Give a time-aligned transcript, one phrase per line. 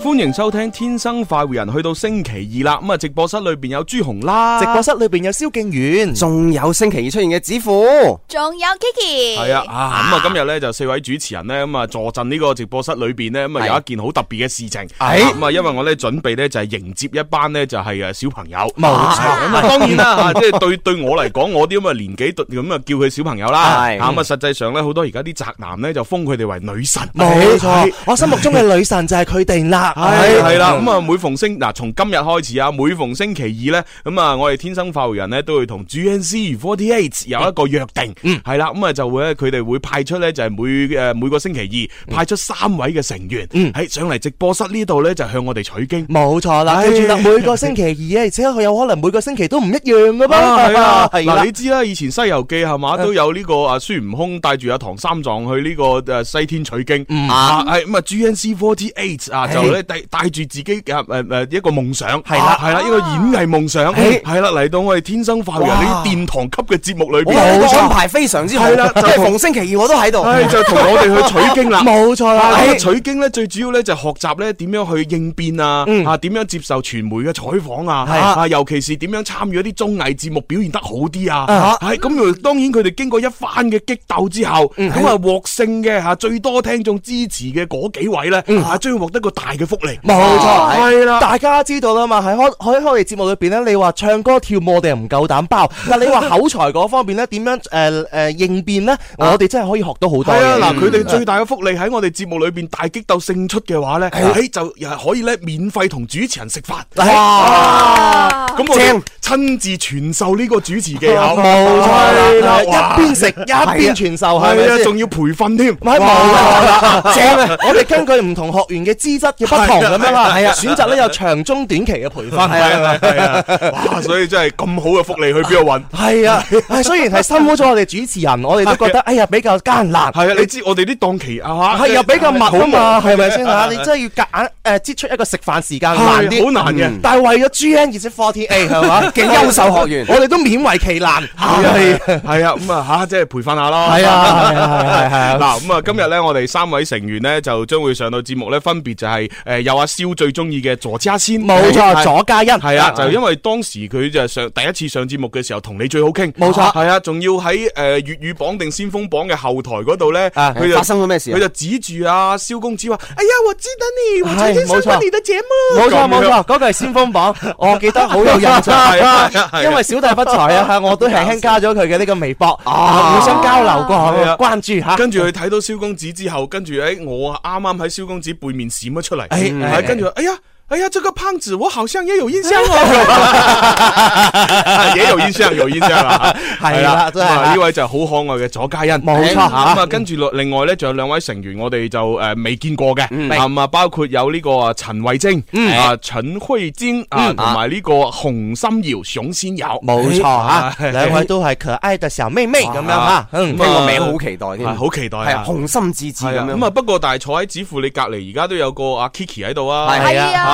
[0.05, 2.79] 欢迎收听《天生快活人》，去到星期二啦。
[2.85, 7.81] 咁啊，直播室里边有朱红啦，直播室里边有萧敬远，仲有星期二出现嘅子虎，
[8.29, 9.43] 仲有 Kiki。
[9.47, 14.81] 系啊，咁啊，今日咧就四位主持人咧咁啊，坐镇呢个直播室里边咧，咁啊有一件好特别嘅事情。
[14.83, 18.59] 系咁啊，因为我咧准备咧就系迎接一班咧就系诶小朋友。
[18.77, 23.89] 冇错，咁啊当然啦，即系对对我嚟讲，我啲咁嘅年纪咁啊叫佢小朋友啦。
[23.91, 27.01] 系咁啊，实际上咧好多而家啲宅男咧就封佢哋为女神。
[27.15, 29.93] 冇错，我心目中嘅女神就系佢哋啦。
[29.95, 55.84] 系系啦，咁啊每逢星嗱从今日开始啊，每逢星期二咧，咁啊我哋天生化狐人咧都会同 GNC Forty Eight 有一个约定，嗯系啦，咁啊就会咧佢哋会派出咧就系每诶每个星期二派出三位嘅成员，嗯喺上嚟直播室呢度咧就向我哋取经，冇错啦，记住啦，每个星期二啊，而且佢有可能每个星期都唔一样噶噃，系 啊， 嗱你知啦，以前西游记系嘛都有呢个啊孙悟空带住阿唐三藏去呢个
[56.17, 59.84] 诶西天取经，啊，系咁啊 GNC Forty Eight 啊就咧。
[59.85, 72.64] 带住自己嘅诶诶一個夢想，係啦系啦，一個演藝夢想，係啦嚟到我哋天生化育人呢啲殿堂級嘅節目裏邊，上排非常之係啦，逢星期二我都喺度，就同我哋去取經啦， 冇錯啦。
[72.77, 82.25] 取經咧最主要咧就學習咧點樣去應變啊，嚇點樣接受傳媒嘅採訪啊，啊尤其是點樣參與一啲綜藝節目表現得好啲啊，咁。
[82.42, 89.64] 當然佢哋經過一番嘅激鬥之後，咁啊獲勝嘅吓最多聽眾支持嘅嗰幾位咧嚇將获獲得個大嘅。
[89.77, 89.98] 福利。
[90.05, 92.20] 冇錯，系啦，大家知道啦嘛。
[92.20, 95.70] 喺開喺开嚟節目裏边咧，你話唱歌跳舞，我哋唔夠膽包。
[95.90, 98.96] 但你話口才嗰方面咧，點樣诶诶應變咧？
[99.18, 100.24] 我哋真係可以學到好多。
[100.24, 106.74] 系啊，嗱，佢哋最大嘅福利喺我哋節目裏边大激鬥勝出嘅話咧，喺就又係可以咧免費同主持人食飯。
[106.96, 108.30] 哇！
[108.57, 112.63] 咁正，亲親自傳授呢個主持技巧， 冇錯啦。
[112.64, 115.73] 一邊食一邊傳授，係啊，仲要培訓添。
[115.73, 117.57] 唔係冇錯正。
[117.67, 119.64] 我哋根據唔同學員嘅資質嘅不。
[119.67, 123.45] 咁样啦，系 啊，选择咧有长中短期嘅培训，系啊，系啊，
[123.92, 124.01] 哇！
[124.01, 125.83] 所以真系咁好嘅福利去边度揾？
[126.11, 126.45] 系啊，
[126.83, 130.12] 虽然系辛苦咗我哋主持人，我哋都觉得哎呀比较艰难。
[130.12, 131.49] 系啊，你知我哋啲档期啊
[131.79, 133.67] 嚇，係啊比较密啊嘛，系咪先嚇？
[133.70, 136.91] 你真系要夹硬诶，挤出一个食饭时间难啲，好难嘅。
[137.02, 141.23] 但系为咗 g N 而且 Forty A 系嘛，嘅优秀学员，我哋都勉为其难。
[141.23, 143.96] 系啊，係啊，咁啊吓，即系培训下咯。
[143.99, 145.35] 系啊，系系係。
[145.35, 149.12] 嗱咁啊，今日咧我哋三位成员咧就将会上到节目咧，分别就系
[149.46, 149.54] 誒。
[149.55, 161.31] 诶，又阿萧最中意嘅左嘉欣，冇错，左嘉欣系啊，就因为当时佢就上第一次上节目嘅时候，同你最好倾，冇错，系啊，仲要喺诶粤语绑定先锋榜嘅后台嗰度咧，佢就发生咗咩事？
[161.31, 163.85] 佢就指住阿萧公子话：，哎呀，我知得
[164.26, 179.44] 你，我曾经上过你的节目，冇错冇错，嗰句系先锋榜，我记得好有印象， 因为小弟不才啊， 我都轻轻加咗佢嘅呢个微博互相交流过去啊，关注吓，跟住佢睇到萧公子之后，跟住诶，我啱啱喺萧公子背面闪咗出嚟。
[179.62, 180.35] 哎，系跟住哎呀
[180.69, 189.43] 哎呀，这个胖子我好像也有印象哦， 也有印象，有印象 啦，系啊，呢位就系好可爱嘅左嘉欣，冇错吓。
[189.47, 206.49] 咁啊，跟住落另外咧，仲有两位成员，我哋就诶未见过嘅，咁啊，包括有呢个啊陈慧晶，啊陈慧晶啊，同埋呢个洪心瑶、上先瑶，冇错 吓，两位都系可爱的小妹妹咁样吓，听个名好期待添，好期待系啊，红心稚稚咁样。
[206.49, 210.53] 咁啊，不过但系坐喺子父你隔篱而家都有个阿 Kiki 喺度啊，系啊。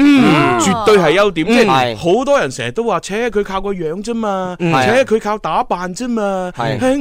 [0.60, 1.46] 绝对系优点。
[1.46, 6.52] 即系好多人成日都话：，且佢靠个样啫嘛，且佢靠打扮啫嘛。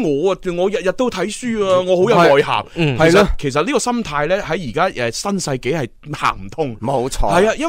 [0.03, 2.65] 我啊，我日日都睇书啊，我好有内涵。
[3.11, 7.29] 系啦，其实呢个心态咧喺而家诶新世纪系行唔通，冇错。
[7.41, 7.69] 系啊，因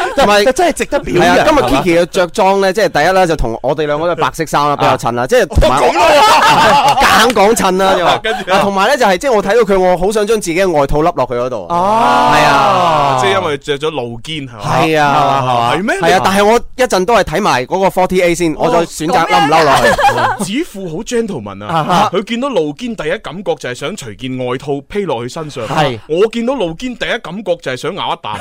[0.15, 1.45] 同埋 真係值得表扬。
[1.47, 8.51] 今日 Kiki 嘅着裝咧，即係第一咧就同我哋兩個都白色衫啦，比較襯啦，即係講緊啊，揀 講襯啦，又跟住。
[8.61, 11.65] 同埋咧就係即係我睇到佢，我好想將自己嘅外套笠落佢嗰度。
[11.69, 14.61] 哦，係啊，即係因為着咗露肩係嘛。
[14.81, 15.95] 係啊，係咩？
[16.01, 20.45] 係啊，但係我一陣都係睇埋嗰個 Forty A 先，我再選擇笠唔笠落去。
[20.53, 25.65] 只富好 gentleman 啊，佢見到露肩第一感覺就係想隨件外套披落佢身上。
[25.67, 28.39] 係，我見到露肩第一感覺就係想咬一啖。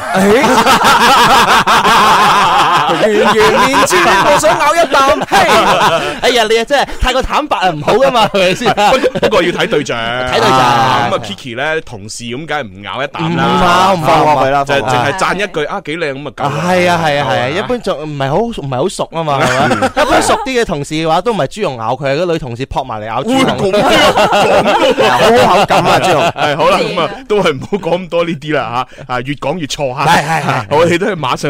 [1.70, 1.70] 完 完
[3.08, 5.20] 面猪，我想咬一啖。
[6.20, 8.75] 哎呀，你啊真系太过坦白啊，唔好噶嘛，系 咪先？
[9.20, 10.58] 不过要睇对象，睇对象。
[10.58, 13.44] 咁啊，Kiki 咧同事咁，梗系唔咬一啖啦。
[13.44, 16.52] 唔放唔放过佢啦，就净系赞一句啊，几靓咁啊。
[16.70, 26.20] 系啊系啊系啊，一般就唔系好唔系好熟啊嘛，系一般熟啲嘅同事嘅话，都唔系猪肉咬佢，个女同事扑埋嚟咬猪好好口感啊，猪肉。
[26.20, 30.05] 系好啦，咁啊都系唔好讲咁多呢啲啦吓啊，越讲越错吓。
[30.06, 31.50] 系系系，我哋都系马上。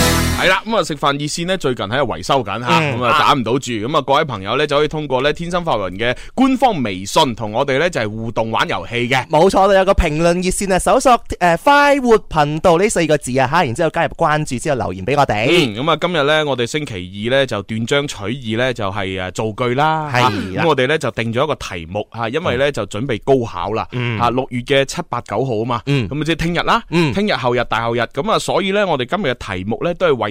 [0.41, 11.11] 系啦，咁啊食饭热线咧最近喺度维修紧吓，咁啊打唔到住，咁啊各位朋友咧就可以通过咧天心发文嘅官方微信同我哋咧就系互动玩游戏嘅，冇错啦，有个评论热线啊，搜索
[11.41, 15.45] 诶快活频道呢四个字啊吓，然之后加入关注之后留言俾我哋。
[15.75, 23.87] 咁啊今日咧我哋星期二咧就断章取义咧就系诶造句啦，咁我哋咧就定咗一个题目吓，因为咧就准备高考啦，
[24.17, 30.30] 吓六月嘅七八九号啊嘛，咁即系听日啦，听日后日大后日，咁啊所以咧我哋今日嘅题目咧都系为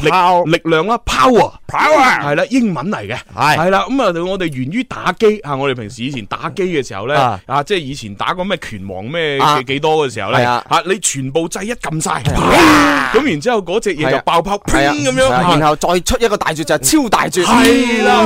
[0.00, 7.16] 力力量啦，power，power 系啦，英文嚟嘅系系啦，咁啊，我哋源于打机吓，我哋平时以前打机嘅时候咧，
[7.46, 12.22] 啊，即系以前打个咩拳王咩几多嘅时候咧，吓你全部掣一揿晒，
[13.12, 18.24] 咁然之后嗰只嘢就爆抛，咁样，然后再出一个大绝就系超大绝，系啦，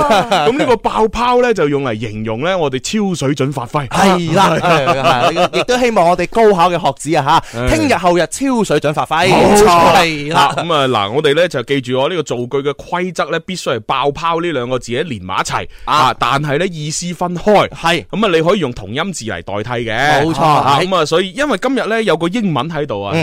[0.48, 4.50] 咁呢个爆泡咧就用嚟形容咧我哋超水准发挥，系啦，
[5.52, 10.34] 亦都希望我哋高考嘅学子啊吓，听日后日超水准发挥，冇错啦，咁
[10.74, 11.63] 啊嗱，我哋咧就。
[11.64, 15.54] 记住我呢个造句嘅规则咧，必须系爆抛呢两个字，连埋一齐
[15.84, 16.14] 啊！
[16.14, 20.44] 但系咧意思分开，系咁啊，你可以用同音字嚟代替嘅，冇错。
[20.44, 23.14] 咁啊，所以因为今日咧有个英文喺度啊，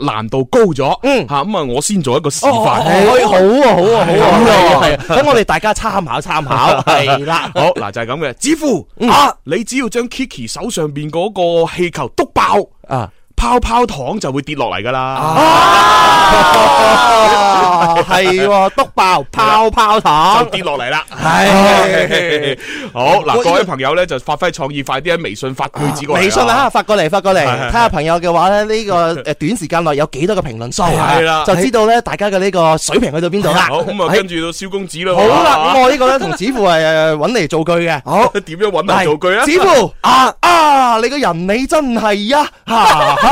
[0.00, 12.56] 难度高咗，嗯，吓咁啊，我先做一个示范，好啊，好啊，好啊，系啊，咁我哋大家参考参考，系 啦，好嗱就系咁嘅，指乎啊，你只要将 Kiki 手上边嗰个气球督爆
[12.88, 13.10] 啊！
[13.42, 15.34] 泡泡糖就会跌落嚟噶啦，
[18.06, 21.02] 系 喎，笃爆泡泡糖就跌落嚟啦。
[21.10, 22.58] 系
[22.94, 26.20] 好嗱，各位朋友咧就发挥创意，快啲喺微信发句子过嚟。
[26.20, 30.84] 微信啊，发过嚟，发过嚟，睇下朋友嘅话咧，呢个诶 短时间内有几多个评论数，
[31.44, 33.66] 就知道咧大家嘅呢个水平去到边度啦。
[33.68, 35.14] 好咁啊，跟住到萧公子啦。
[35.16, 38.00] 好啦，咁我呢个咧同子父系揾嚟做句嘅。
[38.04, 39.44] 好，点样揾嚟做句啊？
[39.44, 42.46] 子父啊啊，你个人你真系啊！
[42.68, 43.31] 吓。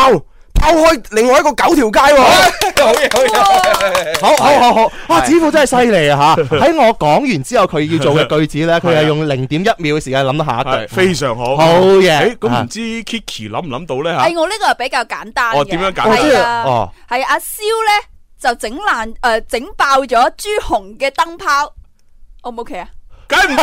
[0.55, 2.33] 抛开另外一个九条街好嘢，
[2.81, 5.21] 好嘢，好好好好，哇！
[5.21, 6.37] 子傅真系犀利啊！
[6.37, 12.37] 吓， 喺我讲完之后，佢要做嘅句子咧，佢系用零点一秒嘅时间谂到下一句，非常好，好嘢。
[12.39, 14.23] 咁唔知 Kiki 谂唔谂到咧吓？
[14.25, 16.89] 诶，我呢个系比较简单嘅，点样简单啊？
[17.11, 17.47] 系阿萧
[17.87, 18.16] 咧。
[18.43, 21.65] 就整烂诶，整爆咗朱红嘅灯泡
[22.43, 22.89] ，o 唔 o k 啊，
[23.27, 23.63] 梗唔得，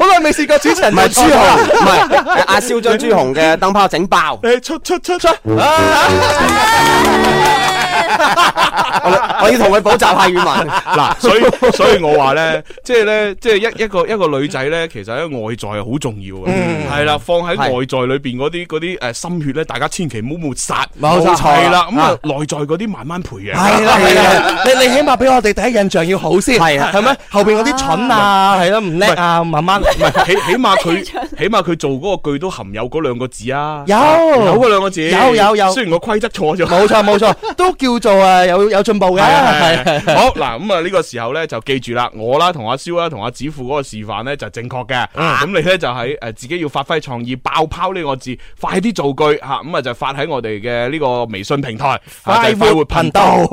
[0.00, 5.28] 我 耐未试过主持人，唔系朱红，唔系阿萧将朱红嘅灯泡整爆，出出出出。
[9.04, 11.40] 我要同佢补习下语文嗱，所以
[11.76, 16.48] 所以我话咧，即系咧，即系一一个一个女仔咧，其实咧外在系好重要嘅，
[16.96, 27.16] 系啦，放喺外在里边嗰啲嗰啲诶心血咧，大家千祈唔好抹杀，冇错系啦，咁啊，内在嗰啲慢慢培养，系啦，系啦，你你起码俾我哋第一印象要好先，系啊，系咩？
[27.30, 31.04] 后边嗰啲蠢啊，系咯，唔叻啊，慢慢唔系起起码佢
[31.38, 37.70] 起码佢做嗰个句都含有嗰两个字啊，有有嗰两个字，有有有，虽然个规则错咗，冇错冇错都。
[37.82, 39.22] 叫做啊有有進步嘅，
[40.14, 53.44] 好嗱咁啊呢個時候咧就記住啦，我啦同阿萧啦同阿子富嗰個示範咧就正確嘅，咁你咧就喺诶自己要發揮創意，爆泡呢個字，快啲造句吓，咁啊就發喺我哋嘅呢個微信平台快活频道，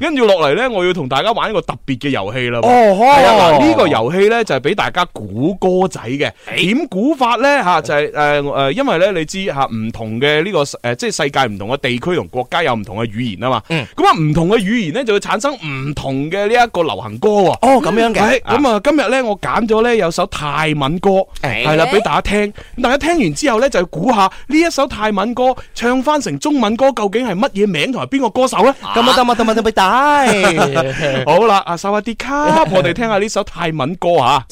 [0.00, 2.60] 跟住落嚟咧，我要同大家玩一個特別嘅遊戲啦。
[2.62, 13.62] 哦，啊，嗱呢個遊戲咧就係俾大家估歌仔嘅點估法咧吓就係诶诶，因為咧你知吓唔同嘅呢個诶即系世界唔同嘅地區同國家有唔同嘅語言啊嘛。
[13.68, 17.50] 嗯，咁啊，唔同嘅语言咧，就会产生唔同嘅呢一个流行歌喎。
[17.62, 18.40] 哦，咁样嘅。
[18.40, 21.10] 咁啊，今日咧，我拣咗咧有首泰文歌，
[21.42, 22.52] 系啦，俾大家听。
[22.80, 28.72] 大家听完之后咧，就估下呢一首泰文歌唱翻成中文歌，究竟系乜嘢名同埋边个歌手咧？
[28.94, 30.24] 咁啊，得嘛得嘛得，俾大。
[31.26, 34.46] 好啦，阿萨阿迪卡，我哋听下呢首泰文歌吓。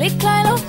[0.00, 0.66] Klick klein auf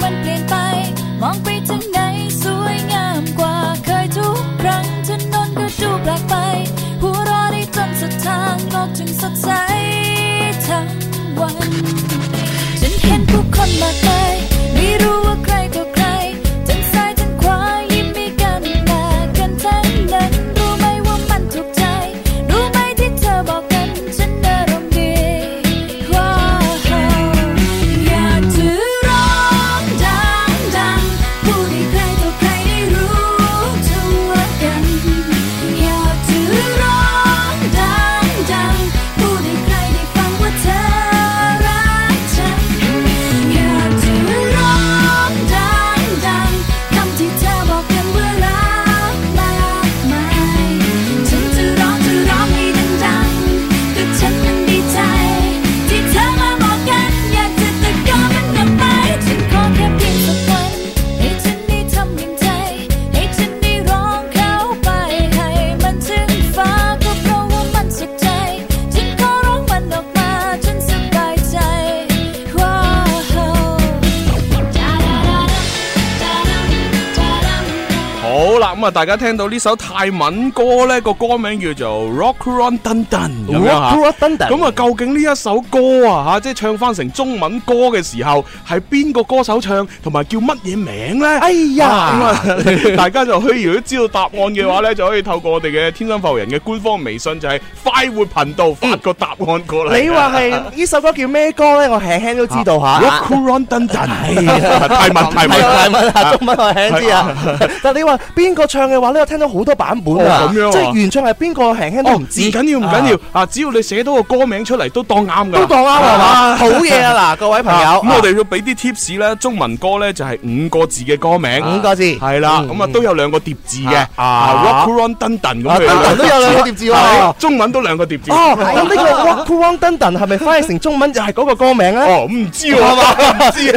[79.61, 83.05] 首泰文歌咧，个歌名叫做 Rock r u n d o n
[83.45, 84.27] 咁样吓。
[84.47, 91.27] 咁啊，究竟呢一首歌啊，吓即系唱翻成中文歌嘅时候，系边个歌手唱，同埋叫乜嘢名咧？
[91.37, 92.41] 哎呀，啊、
[92.97, 93.61] 大家就去。
[93.63, 100.01] 如果知道答案嘅话咧，就可以透过我哋嘅天生浮人嘅官方微信，就系快活频道发个答案过嚟。
[100.01, 101.87] 你话系呢首歌叫咩歌咧？
[101.87, 102.99] 我轻轻都知道吓。
[102.99, 107.37] Rock r u n d o n 泰文，泰文，泰文，中文我轻知啊。
[107.83, 109.50] 但系你话边个唱嘅话咧，我听到。
[109.53, 110.49] 好多版本啊！
[110.71, 112.41] 即系原唱系边个，轻轻都唔知。
[112.41, 113.19] 唔紧要，唔紧要。
[113.41, 113.45] 啊！
[113.45, 115.57] 只要你写到个歌名出嚟，都当啱噶。
[115.59, 116.55] 都当啱系嘛？
[116.55, 117.13] 好嘢啊！
[117.17, 119.35] 嗱， 各位朋友，咁我哋要俾啲 tips 咧。
[119.39, 122.61] 中文歌咧就系五个字嘅歌名，五个字系啦。
[122.67, 126.93] 咁啊都有两个叠字嘅啊，Rock o u n d u n Dun 咁样，都有两个叠字。
[127.39, 128.31] 中文都两个叠字。
[128.31, 132.05] 哦，咁呢个 Rock o u n d u n Dun 系咪翻译成中文就系嗰个歌名啊？
[132.07, 133.73] 哦，唔知喎，唔知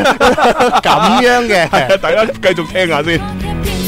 [0.83, 3.84] 咁样嘅，大家继续听下先。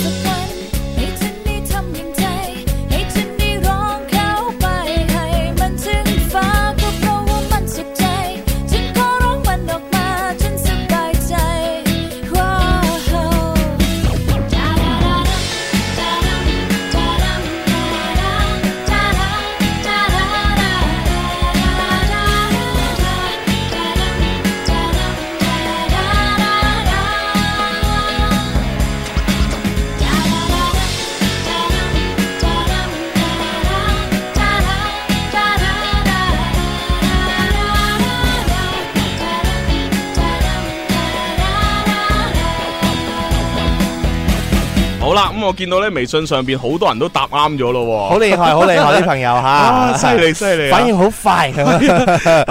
[45.47, 51.65] 我見到咧微信上边好多人都答啱咗咯，好厲害，好厲害 啲朋友吓，犀利犀利，反應好快， 係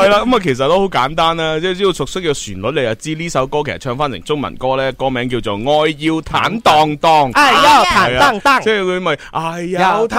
[0.07, 0.19] 啦。
[0.19, 10.09] 咁啊，其實都好簡單啦，即係只要熟悉嘅旋律，你就知呢首歌其實唱翻成中文歌咧，歌名叫做《愛要坦要坦荡荡，即係佢咪，坦荡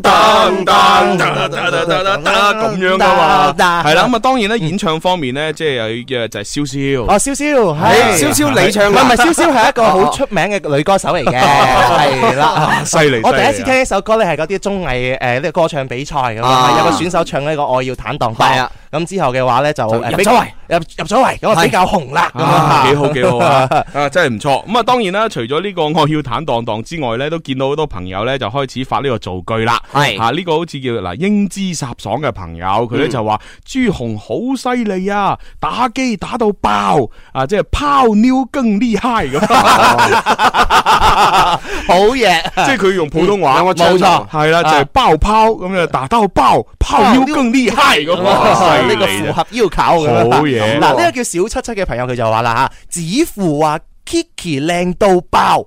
[0.00, 4.06] 荡，咁樣噶嘛，係啦。
[4.06, 11.44] 咁啊，當然咧演唱方面咧，即係又嘅就係蕭蕭，哦，蕭蕭，萧萧你唱，唔系唔係，蕭蕭係一個好出名嘅女歌手嚟嘅。
[11.98, 13.20] 系啦，犀利！
[13.22, 18.70] 我第一次听呢首歌咧，系嗰啲综艺诶，呢个歌唱比赛咁啊，有个选手唱呢个《爱要坦荡》，系啊。
[18.96, 22.30] 咁之後嘅話咧就入咗围，入入咗围，咁啊比較紅啦，
[22.88, 24.66] 幾好好 啊，真系唔錯。
[24.66, 29.78] 咁啊當然啦，除咗呢個我要坦荡荡之外咧，都見到好多朋友咧就開始發呢個造句啦。
[29.94, 36.98] 系啊，呢個好似叫嗱英姿飒爽嘅朋友佢咧就話朱紅好犀利啊，打機打到爆
[37.32, 39.46] 啊，即係拋妞更厉害咁。
[41.86, 48.76] 好嘢，即係佢用普通話冇錯，係啦，就係爆抛咁啊，打到爆拋妞更厉害咁啊。
[48.86, 49.70] 呢個符合要求
[50.06, 50.78] 咁啦。
[50.78, 53.02] 嗱，呢個叫小七七嘅朋友佢就話啦吓，只
[53.34, 55.66] 乎話 Kiki 靓到爆。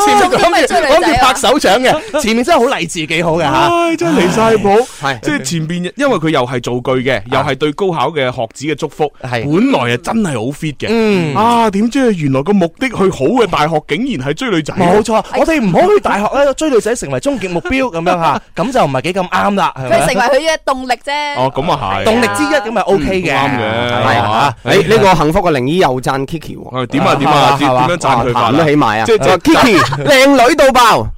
[0.00, 0.30] 前咁
[0.66, 3.96] 讲住拍手掌嘅，前面真系好励志，几好嘅吓。
[3.96, 9.04] 真系离晒谱，系即系前边，因为佢又系造句嘅，又系对高考嘅学子嘅祝福。
[9.04, 10.86] 系本来啊，真系好 fit 嘅。
[10.88, 14.74] 嗯啊，点知原来个目的去好嘅大学，竟然系追女仔。
[14.74, 19.74] 冇错，我哋唔可以大学咧追女仔成为终极目标咁样吓， 咁就唔系几咁啱啦。
[19.76, 21.34] 佢成为佢嘅动力啫。
[21.36, 24.54] 哦，咁啊系，动力之一咁咪 OK 嘅，啱嘅系啊。
[24.64, 28.32] 诶，呢个幸福嘅灵医又赞 Kiki，点啊点啊，点样赞佢？
[28.32, 29.89] 赞得起埋啊，即系 Kiki。
[29.98, 31.10] 靓女到爆！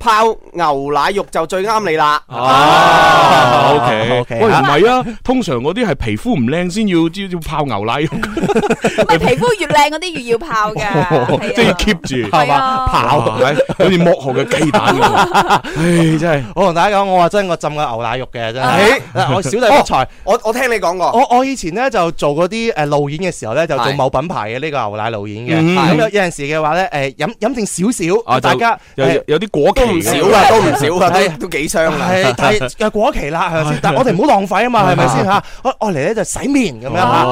[0.00, 2.18] 泡牛奶肉就最啱你啦！
[2.28, 8.08] 哦，O K，喂，唔系啊，通常嗰啲系皮肤唔靓先要，要要泡牛奶肉。
[8.08, 16.48] 系皮肤越靓嗰啲越要泡噶， 即系要 keep 住系嘛，泡，同埋好似剥后嘅鸡蛋咁， 真系。
[16.56, 19.02] 我同大家讲，我话真我浸过牛奶肉嘅，真系。
[19.34, 21.10] 我小弟不才，我我听你讲过。
[21.12, 25.76] 我我以前咧就做嗰啲诶露演嘅时候咧，就做某品牌嘅呢个牛奶露演嘅。
[25.76, 32.10] 咁有有阵时嘅话咧，诶饮饮定少少，大家有有啲果唔少啊，都唔少噶，都都幾箱啊！
[32.10, 33.76] 係，但系又過咗期啦。
[33.82, 35.42] 但我哋唔好浪費啊嘛，係咪先吓？
[35.62, 37.24] 我我嚟咧就洗面咁樣吓，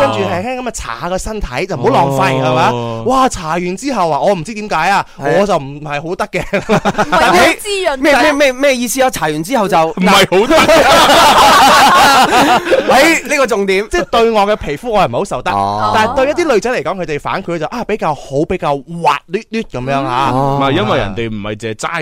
[0.00, 2.70] 跟住輕輕咁啊搽下個身體，就唔好浪費係嘛？
[3.06, 3.28] 哇！
[3.28, 6.42] 搽完之後啊，我唔知點解啊，我就唔係好得嘅。
[7.32, 9.08] 維滋咩咩咩咩意思啊？
[9.10, 10.54] 搽完之後就唔係好得。
[12.92, 15.50] 喂，呢個重點，即系對我嘅皮膚，我係唔好受得。
[15.94, 20.30] 但係對一啲女仔嚟講，佢哋反佢就啊比較好，比較滑捋捋咁樣啊。
[20.32, 22.01] 唔係因為人哋唔係淨係斋。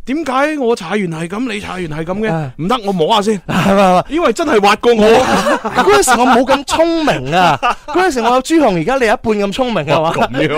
[0.03, 2.51] 点解我踩完系咁，你踩完系咁嘅？
[2.57, 3.35] 唔得，我摸下先。
[3.35, 4.05] 系 咪？
[4.09, 4.99] 因为真系滑过我。
[5.71, 7.55] 嗰阵时我冇咁聪明啊。
[7.85, 10.11] 嗰阵时我有朱红而家你一半咁聪明系嘛？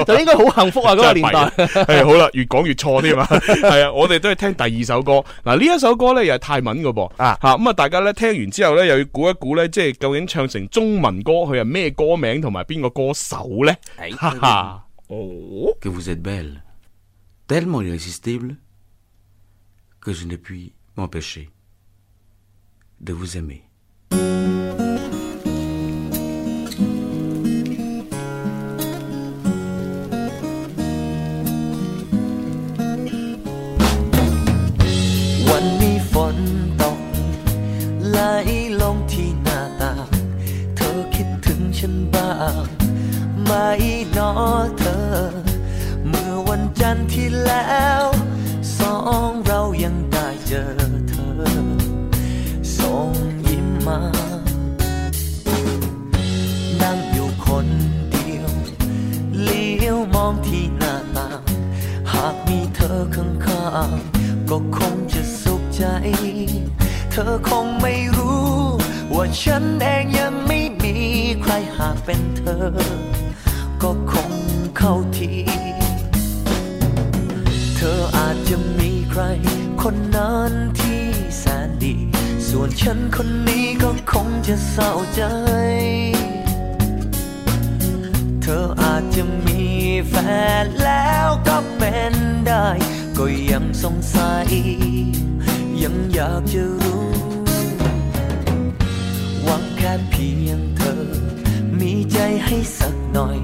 [0.06, 0.94] 就应该好幸福啊！
[0.96, 3.26] 嗰个年代系好啦，越讲越错添嘛。
[3.28, 5.24] 系啊，我哋都系听第二首歌。
[5.44, 7.56] 嗱，呢一首歌咧又系泰文嘅噃啊吓。
[7.58, 13.76] 咁啊，大家咧听完之后咧又要估一估咧，即系究竟唱成中文歌，佢系咩歌名同埋边个歌手咧？
[14.16, 14.84] 哈哈。
[20.04, 21.50] que je ne puis m'empêcher
[23.00, 23.62] de vous aimer.
[43.46, 43.52] ไหม
[44.14, 45.00] เนาะเธอ
[46.08, 48.13] เมื่อวันจันทร์ที่แล้ว
[50.66, 50.66] อ
[51.10, 51.46] เธอ
[52.78, 53.10] ส่ง
[53.46, 54.00] ยิ้มมา
[56.82, 57.68] นั่งอยู่คน
[58.12, 58.52] เดียว
[59.44, 61.42] เลี้ยวมองที่หน้าต่าง
[62.12, 65.84] หากมีเธอข้างข้ๆก็คงจะสุขใจ
[67.12, 68.54] เธอคงไม่รู้
[69.16, 70.96] ว่าฉันเองยังไม่มี
[71.42, 72.70] ใครหากเป็นเธอ
[73.82, 74.34] ก็คง
[74.78, 75.34] เข้าที
[77.76, 79.24] เธออาจจะมีใคร
[79.88, 81.04] คนนั้นที่
[81.40, 81.96] แสนดี
[82.50, 85.22] ส่วนฉันคนนี้ก็คงจะเศร้าใจ
[88.42, 89.64] เธออาจจะมี
[90.10, 90.16] แฟ
[90.64, 92.16] นแล้วก็เป็น
[92.48, 92.68] ได้
[93.18, 94.50] ก็ยังสงสัย
[95.84, 97.08] ยังอยากจะรู้
[99.44, 101.00] หวังแค่เพียงเธอ
[101.80, 103.38] มีใจให้สักหน่อย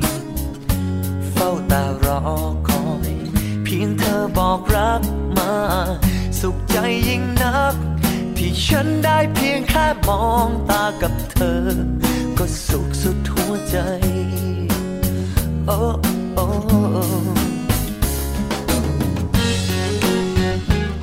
[1.31, 2.27] เฝ้าตารอ
[2.69, 3.11] คอย
[3.63, 5.01] เพียงเธอบอกรัก
[5.37, 5.53] มา
[6.41, 6.77] สุขใจ
[7.09, 7.75] ยิ่งนัก
[8.37, 11.57] ที่ฉันได้เพียงแค่มองตากับเธอ
[12.37, 13.75] ก็สุขสุดหัวใจ
[15.65, 15.77] โอ้
[16.33, 16.45] โอ้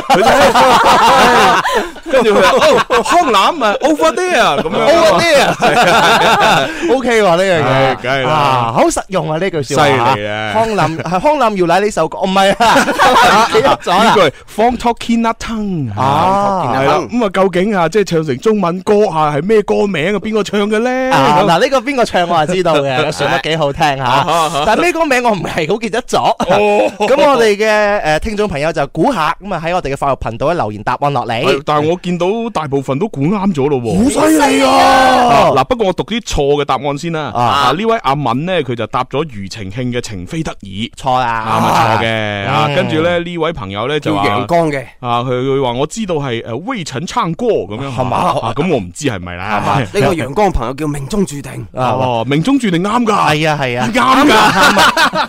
[2.11, 8.36] 跟住佢康林啊 over there 咁样，over there，O K 喎呢样嘢，梗系啦。
[8.37, 9.37] 啊，好实用啊！
[9.39, 10.15] 呢句笑话，
[10.53, 13.47] 康林系 康林要奶呢首歌，唔系啊，
[13.81, 20.19] 咗呢句 From Talking Not Tongue 啊，咁啊，究竟啊，即系唱成中文歌啊，系咩歌名啊？
[20.19, 21.11] 边个唱嘅咧？
[21.11, 24.25] 嗱，呢个边个唱我系知道嘅，唱得几好听吓。
[24.65, 26.17] 但系咩歌名我唔系好记得咗。
[26.17, 27.65] 咁我哋嘅
[28.01, 31.61] 诶听众朋友就估下，咁啊喺我哋嘅法律频道留言答案落嚟。
[31.65, 35.51] 但系我见到大部分都估啱咗咯喎，好犀利啊！
[35.55, 37.31] 嗱，不过我读啲错嘅答案先啦。
[37.33, 38.15] 啊，呢位阿。
[38.27, 42.45] 问呢，佢就答咗庾澄庆嘅情非得已，错啦，唔系错嘅。
[42.45, 49.79] 啊，跟住咧呢位朋友咧就阳光嘅，啊佢佢话我知道系诶微晨唱歌咁样系嘛，咁我唔知系咪啦。
[49.93, 54.35] 呢个阳光朋友叫命中注定，哦，命中注定啱噶，系啊系啊，啱噶。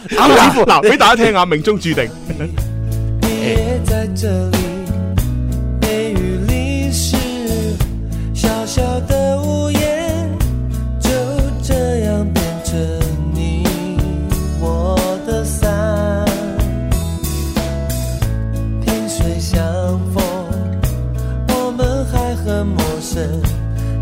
[0.08, 2.08] 啱 嗱，俾大家听下命中注定。
[3.84, 7.16] 在这里，雨淋小
[8.66, 9.17] 小的。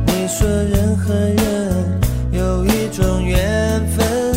[0.07, 2.01] 你说人和人
[2.33, 4.35] 有一种缘分，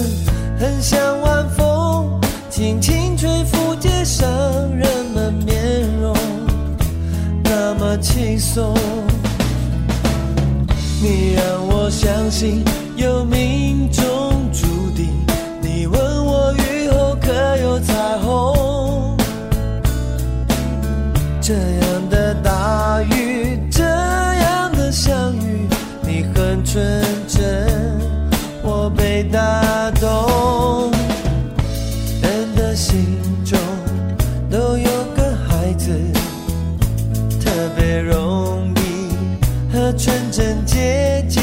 [0.57, 4.29] 很像晚风，轻轻吹拂街上
[4.75, 6.15] 人们面容，
[7.43, 8.73] 那么轻松。
[11.01, 12.63] 你让我相信
[12.95, 14.03] 有命中
[14.51, 15.07] 注定，
[15.61, 19.17] 你问我雨后可有彩虹。
[21.41, 21.53] 这。
[21.53, 21.78] 样。
[26.71, 27.41] 纯真，
[28.61, 30.91] 我被打动。
[32.21, 33.07] 人的心
[33.43, 33.57] 中
[34.51, 35.89] 都有个孩子，
[37.43, 41.41] 特别容易和纯真接近。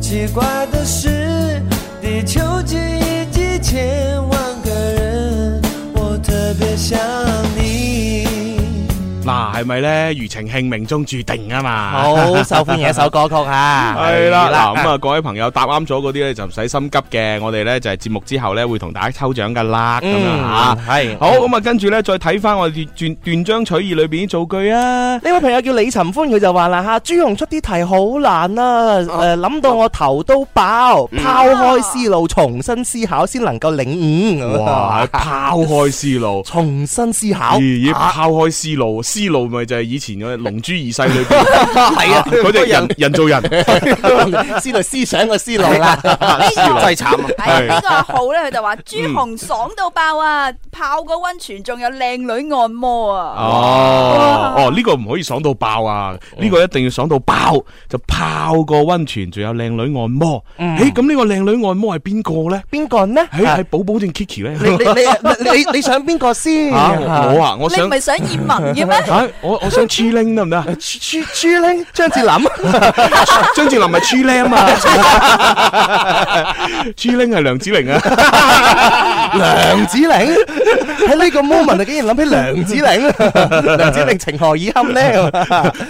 [0.00, 1.62] 奇怪的是，
[2.00, 3.01] 地球人。
[9.62, 10.12] 系咪咧？
[10.14, 11.90] 余情慶命中注定啊嘛！
[11.92, 25.16] 好收迎一首歌曲吓，系 啦，嗱咁啊，各位朋友答啱咗嗰啲咧就唔使心急嘅，我哋咧就系节目之后咧会同大家抽奖噶啦，咁啊，系好咁啊，跟住咧再睇翻我断断章取义里边啲造句啊！
[25.18, 28.96] 呢位朋友叫李陈欢，佢就话啦吓，朱红出啲题好难啊！
[29.20, 34.64] 诶，谂到我头都爆，抛开思路，重新思考先能够领悟。
[34.64, 35.06] 哇！
[35.12, 39.51] 抛开思路， 重新思考，要抛开思路，思路。
[39.52, 43.42] 咪就系以前嘅《龙珠二世》里边，系啊，佢就人人造人，
[44.60, 47.56] 思嚟思想嘅思路啦， 真系惨啊！
[47.60, 53.34] 呢个好咧，佢就话朱红爽到爆啊，泡个温泉仲有靓女按摩啊！
[53.36, 56.14] 哦，哦呢个唔可以爽到爆啊！
[56.38, 57.34] 呢个一定要爽到爆，
[57.88, 60.42] 就泡个温泉仲有靓女按摩。
[60.56, 62.62] 诶，咁呢个靓女按摩系边个咧？
[62.70, 63.26] 边个咧？
[63.32, 64.56] 系系宝宝定 Kiki 咧？
[64.58, 66.70] 你你你你想边个先？
[66.70, 69.32] 我啊，我想系想叶文嘅咩？
[69.42, 70.64] 我我想 朱玲得唔得啊？
[70.66, 72.30] 朱朱朱玲，张智霖，
[73.56, 74.56] 张智霖咪朱玲啊嘛？
[76.96, 78.00] 朱玲系梁子玲啊？
[79.34, 82.82] 梁子玲喺呢个 moment 你竟然谂起梁子玲，
[83.76, 85.00] 梁子玲情何以堪呢？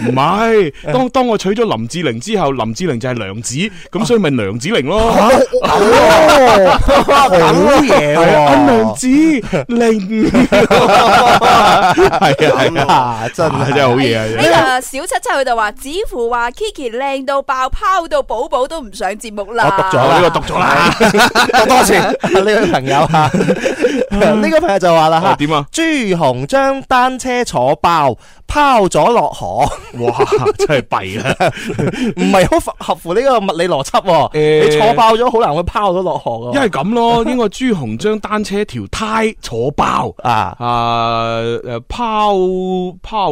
[0.00, 3.54] 唔系，当当我娶咗林志玲之后，林志玲就系梁子，
[3.90, 5.12] 咁所以咪梁子玲咯？
[5.12, 5.30] 好
[7.82, 9.06] 嘢，阿梁子
[9.66, 10.30] 玲，
[10.66, 10.74] 系
[12.46, 13.28] 啊系啊。
[13.42, 14.26] 真系真系好嘢啊！
[14.26, 19.64] 呢个小七七佢就话，似乎话 Kiki 靓到爆，抛到宝宝都唔上节目啦。
[19.76, 20.94] 我读咗呢个读咗啦，
[21.66, 21.98] 多谢
[22.38, 25.64] 呢位朋友吓， 呢个朋友就话啦吓，点啊？
[25.72, 25.82] 朱
[26.16, 28.14] 红将单车坐爆，
[28.46, 29.66] 抛咗落河，
[30.04, 30.24] 哇，
[30.58, 31.34] 真系弊啦，
[32.16, 33.92] 唔系好合乎呢个物理逻辑。
[34.38, 36.56] 你坐爆咗，好难会抛咗落河噶。
[36.58, 42.36] 因为咁咯，应该朱红将单车条胎坐爆啊啊诶，抛
[43.02, 43.31] 抛。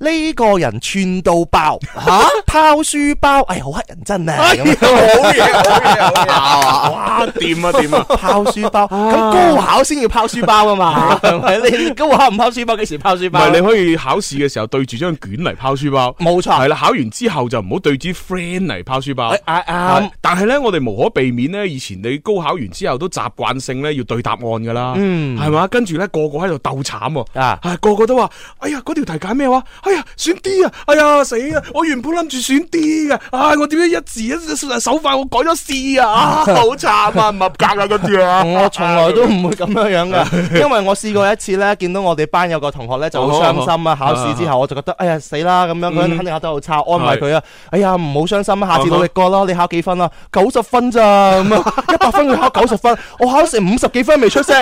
[0.00, 4.36] 呢个人串到爆吓，抛书包，哎，好乞人憎啊！
[4.46, 6.92] 好嘢，好嘢，好嘢！
[6.92, 8.84] 哇，掂啊掂，抛书包。
[8.86, 11.20] 咁高考先要抛书包啊嘛？
[11.68, 13.48] 你高考唔抛书包，几时抛书包？
[13.50, 16.56] 唔系你可以考试嘅时候对住张卷嚟抛书包，冇错。
[16.62, 19.34] 系啦，考完之后就唔好对住 friend 嚟抛书包。
[19.46, 25.66] 啊啊，但系咧，我哋无可避免咧，以前你高考完之后都习惯性咧要对答案噶啦，系嘛？
[25.66, 29.60] 跟住咧个个喺度斗惨啊，系个个都话：哎呀，嗰条题解咩话？
[29.88, 30.70] 哎呀，选 D 啊！
[30.84, 31.62] 哎呀，死啊！
[31.72, 36.44] 我原本谂住选 D 嘅，唉，我点样一字字手快，我改咗 C 啊！
[36.44, 38.44] 好惨啊，唔合格啊，嗰啲啊！
[38.44, 40.24] 我从来都唔会咁样样噶，
[40.58, 43.96] 因为我试过一次咧，见到我哋班有个同学咧就好伤心啊。
[43.98, 47.42] 考试之后我就觉得，哎呀，死啦咁样，佢肯定考得好差，安慰佢啊！
[47.70, 50.10] 哎呀，唔好伤心，下次努力过咯，你考几分啊？
[50.30, 51.00] 九十分咋？
[51.38, 54.54] 咁啊， 一百分佢考九十分，我考成五十几分未出声，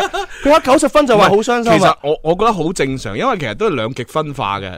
[0.45, 1.73] 佢考九十分就话好伤心。
[1.73, 4.71] 其实我我觉得好正常，因为其实都系两极分化嘅。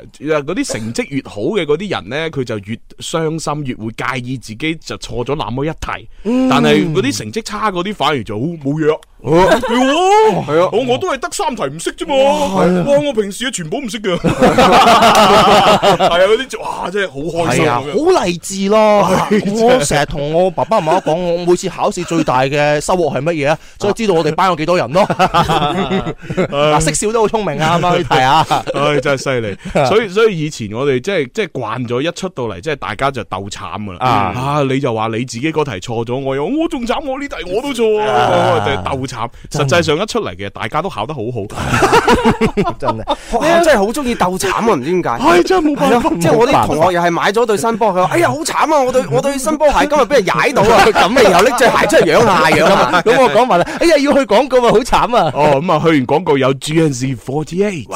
[0.42, 6.08] 嗰啲成绩越好嘅嗰啲人咧，佢就越伤心，越会介意自己就错咗那么一题。
[6.48, 8.96] 但系嗰啲成绩差嗰啲反而就好冇嘢。
[9.20, 12.14] 哦，系啊，我我都系得三题唔识啫嘛。
[12.54, 14.16] 哇，我平时啊全部唔识嘅。
[14.20, 19.00] 系啊，嗰啲哇真系好开心好励志咯。
[19.08, 23.58] 我成日同我爸爸妈妈讲，我每次考试最大嘅收获系乜嘢啊？
[23.80, 25.04] 所以知道我哋班有几多人咯。
[25.12, 28.46] 嗱，识少都好聪明啊，阿妈你啊。
[28.74, 29.56] 唉，真系犀利。
[29.88, 30.27] 所以，所以。
[30.28, 33.98] 即以前我哋即系即系惯咗，一出到嚟即系大家就斗惨噶啦。
[34.00, 37.86] 啊，你就话你自己嗰题错咗，我又我仲惨，我呢题我都错，
[38.66, 39.28] 就斗惨。
[39.50, 41.46] 实际上一出嚟嘅大家都考得好好，
[42.78, 43.16] 真嘅。
[43.32, 44.74] 我真系好中意斗惨啊！
[44.74, 46.10] 唔知点解系真 冇办法。
[46.14, 48.78] 即系我啲同学又系买咗对新波，佢话：哎呀，好惨啊！
[48.80, 50.84] 我对 我对新波鞋今日俾人踩到啊！
[50.86, 53.02] 咁然后拎只鞋出嚟养下咁啊。
[53.04, 55.30] 咁我讲埋啦：哎呀，要去广告啊，好惨啊！
[55.34, 57.86] 哦，咁啊，去完广告有 G N C forty eight。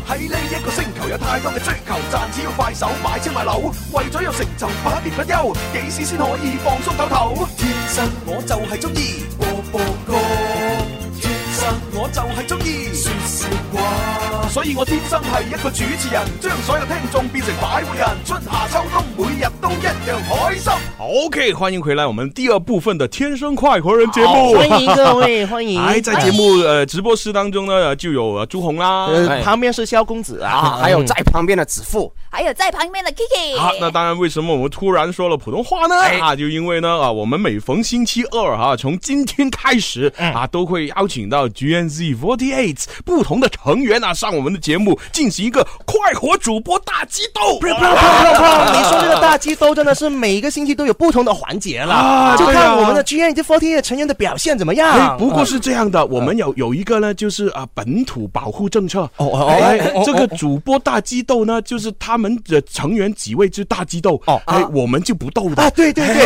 [0.07, 5.55] 喺呢一个星球有太多嘅追求，赚钱快手，买车买楼，为咗有成就，百年不休。
[5.73, 7.47] 几时先可以放松透透？
[7.57, 10.82] 天生我就系中意播歌。
[11.93, 18.05] 我就系中意说笑话，所以我天生系一个主持人，将所有听众变成摆活人。
[18.25, 20.73] 春夏秋冬，每日都一样开心。
[21.25, 24.53] OK，欢迎回来我们第二部分的《天生快活人》节目。
[24.59, 25.79] 欢迎各位，欢迎。
[25.81, 29.07] 哎，在节目呃直播室当中呢，就有朱红啦，
[29.43, 33.57] 旁边是萧公子啊， 还有在旁边的子富，还有在旁边的 Kiki。
[33.57, 35.95] 好，那当然，为什么我们突然说了普通话呢？
[36.21, 41.47] 啊，就因为呢啊，我们每逢星期二哈，从今天开始啊，都会邀请到。
[41.53, 47.41] G N Z Forty Eight 不同的成员啊，上我们的节目进行一个快活主播大激斗。
[47.63, 55.17] 你说这个大激斗真的是每一个星期都有不同的环节了，就看我们的 G N Z Forty Eight 成员的表现怎么样。
[55.17, 59.01] 不过是这样的，我们有有一个呢，就是啊，本土保护政策。
[59.17, 64.19] 哦哦哎，这个主播大激斗呢，就是他们的成员几位之大激斗。
[64.25, 65.69] 哦，哎，我们就不斗了啊。
[65.71, 66.21] 对对对，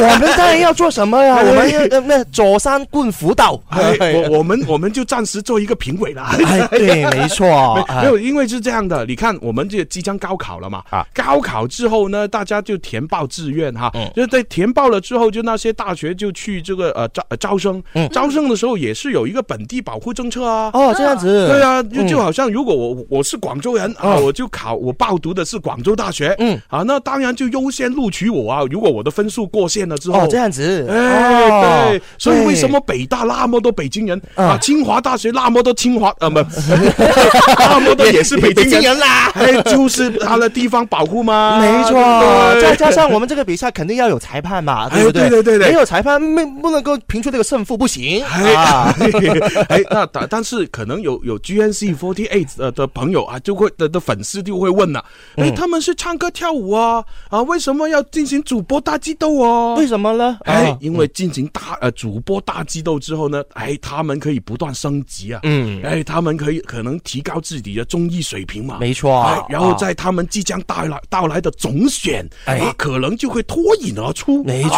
[0.00, 1.36] 我们当然要做什么呀？
[1.38, 2.24] 我们要那
[2.58, 2.58] 三
[2.92, 3.60] 山辅导。
[3.70, 4.53] 哎，我我们。
[4.66, 6.26] 我们就暂时做一个评委了，
[6.70, 34.20] 对，没错， 没有，因为是这样的，你看，我们这即将高考了嘛啊，高考之后呢，大家就填报志愿哈，就在填报了之后，就那些大学就去这个呃招招生，招生的时候也是有一个本地保护政策啊，哦，这样子，对啊，就好像如果我我是广州人啊，我就考我报读的是广州大学，嗯，啊，那当然就优先录取我啊，如果我的分数过线了之后，哦，这样子，哎，对，所以为什么北大那么多北京人？
[34.44, 36.38] 啊，清华大学那么多清华啊，不，
[37.58, 39.30] 那么多也是北京人啦。
[39.34, 41.58] 哎，就是他的地方保护吗？
[41.60, 41.94] 没错。
[42.60, 45.28] 再加上我们这个比赛肯定要有裁判嘛，对不对？
[45.28, 48.94] 对对对对，没有裁判没不能够评出这个胜负不行啊。
[49.68, 55.02] 哎，那但但是可能有有 G N C forty eight 呃的朋友啊，就会的的粉丝就会问了，
[55.36, 59.74] 哎，他们是唱歌跳舞啊，啊为什么要进行主播大激斗哦？
[59.78, 60.36] 为什么呢？
[60.44, 64.33] 哎，因为进行大呃主播大激斗之后呢，哎，他们可以。
[64.40, 68.76] 不断升级啊，嗯，哎，他们可以可能提高自己的综艺水平嘛？
[68.80, 74.42] 没错，然后在他们即将到来到来的总选，哎，可能就会脱颖而出。
[74.44, 74.70] 没错，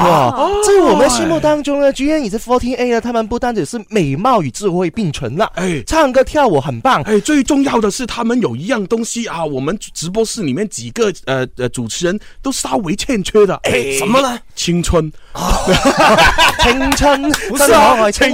[0.66, 13.59] 在我们心目当中呢，居然已是 fourteen a 了，他们不单只是美貌与智慧并存了，哎，唱歌跳舞很棒，哎，最重要的是他们有一样东西啊，我们直播室里面几个呃呃主持人都稍微欠缺的，
[13.99, 14.38] 什么呢？
[14.55, 15.11] 青春，
[16.62, 18.29] 青春， 不是啊，我也青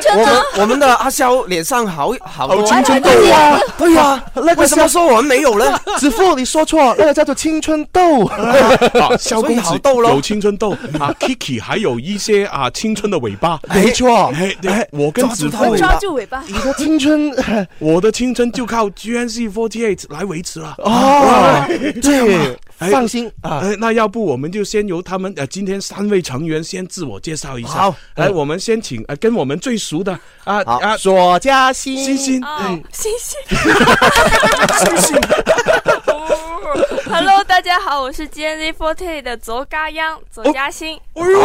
[0.00, 0.42] 春啊。
[0.56, 3.58] 我们的阿肖脸上好好青春痘啊！
[3.76, 5.76] 对呀，那个为什么说我们没有呢？
[5.98, 8.24] 子父，你说错，那个叫做青春痘。
[8.30, 9.18] 啊，公
[9.56, 13.58] 子好有青春痘啊，Kiki 还有一些啊青春的尾巴。
[13.74, 17.32] 没错，哎，我跟子父抓住尾巴，你的青春，
[17.80, 20.76] 我的青春就靠 GNC forty eight 来维持了。
[20.78, 21.64] 哦，
[22.00, 22.56] 对。
[22.78, 23.58] 放心啊！
[23.60, 27.68] 哎，那要不我们就先由他们呃，今天三位成员先自我介绍一下。
[27.68, 36.03] 好，来我们先请呃，跟我们最熟的啊啊，左嘉欣欣欣嗯，欣欣，哈哈哈欣欣，哈哈哈。
[37.16, 41.00] Hello，大家好，我是 g n z Forte 的左嘉央、左嘉欣。
[41.14, 41.38] 哎呦！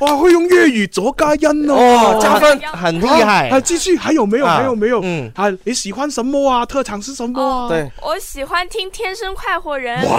[0.00, 3.50] 哇，会用粤语左嘉欣哦，加分很厉害。
[3.50, 4.46] 啊，继续，还有没有？
[4.46, 4.98] 还有没有？
[5.04, 6.66] 嗯，啊，你喜欢什么啊？
[6.66, 7.68] 特长是什么？
[7.68, 10.04] 对，我喜欢听《天生快活人》。
[10.08, 10.18] 哇！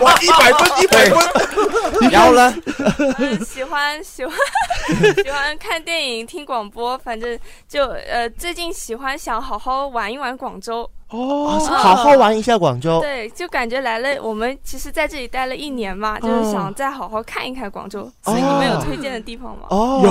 [0.00, 1.10] 我一百分，一百
[2.00, 2.10] 分。
[2.10, 3.44] 然后呢？
[3.44, 4.34] 喜欢喜欢
[5.22, 7.38] 喜欢看电影、听广播，反正
[7.68, 10.88] 就呃，最近喜欢想好好玩一玩广州。
[11.10, 13.00] 哦，好好玩一下广州。
[13.00, 18.10] 对，就感觉来了，我们其实在这里待了一年嘛，就是想再好好看一看广州。
[18.24, 19.60] 所以你们有推荐的地方吗？
[19.70, 20.02] 哦，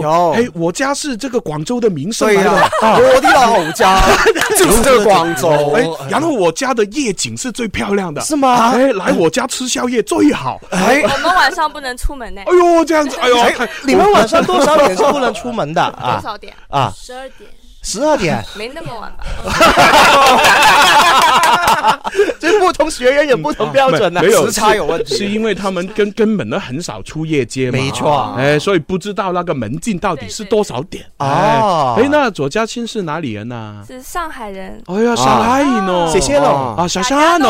[0.00, 4.00] 有，哎，我家是这个广州的民生， 我的老家
[4.56, 5.48] 就是这个广州。
[5.76, 8.70] 哎，然后我家的夜景是最漂亮的，是吗？
[8.74, 10.60] 哎，来我家吃宵夜最好。
[10.70, 12.40] 哎，我们晚上不能出门呢。
[12.46, 13.36] 哎呦，这样子，哎呦，
[13.82, 16.20] 你们晚上多少点是不能出门的啊？
[16.22, 16.54] 多少点？
[16.68, 17.50] 啊，十二点。
[17.84, 19.24] 十二点， 没那么晚吧？
[19.44, 22.00] 哈
[22.40, 25.16] 这不同学员有不同标准有时差有问题。
[25.16, 27.78] 是因为他们根根本都很少出夜街嘛？
[27.78, 31.94] 没错，哎，所以不知道那个门禁到底是多少点啊？
[31.98, 33.84] 哎，那左家鑫是哪里人呢？
[33.86, 34.82] 是上海人。
[34.86, 36.42] 哎呀，上海人哦，谢谢生
[36.76, 37.46] 啊，小夏呢？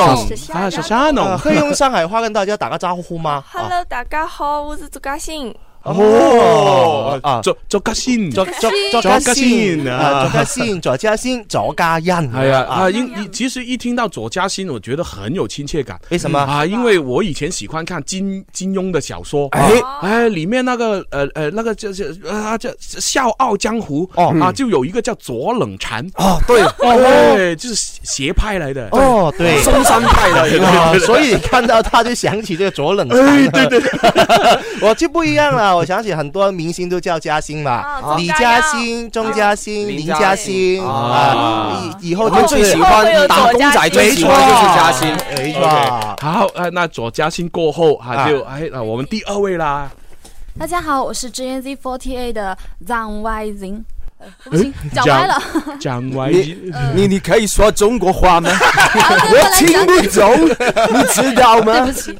[0.52, 1.38] 啊，小夏呢？
[1.40, 5.54] 可以用上海话跟大家打个招呼吗？Hello，大家好，我是左家欣。
[5.84, 15.98] 哦，作作家先，作作作家先啊，作家先，作家先，左嘉欣，系 啊，啊，因其实一听到左嘉欣，我觉得很有亲切感。
[16.08, 16.64] 为什么啊？
[16.64, 19.70] 因为我以前喜欢看金金庸的小说，哎
[20.00, 26.62] 哎，里面那个，呃呃那个叫叫啊叫笑傲江湖，啊，就有一个叫左冷禅，哦，对，
[27.34, 33.82] 对，就是邪派来的，哦，对，嵩山派的，所以看到他就想起这个左冷，对对对，
[34.80, 35.73] 我就不一样了。
[35.76, 45.60] 我想起很多明星都叫嘉欣嘛，李嘉欣、钟嘉欣、林嘉欣啊，以以后就最喜欢打工仔最喜欢就是嘉欣，没错。
[46.20, 49.90] 好，那左嘉欣过后哈就哎，那我们第二位啦。
[50.56, 52.02] 大家好，我是 G N Z f o 的
[52.84, 53.66] t Y Z。
[53.66, 53.84] n
[54.92, 55.42] 讲歪了，
[55.78, 56.30] 讲歪
[56.94, 58.48] 你你可以说中国话吗？
[58.54, 61.72] 我听不懂，你知道吗？
[61.80, 62.16] 对不起，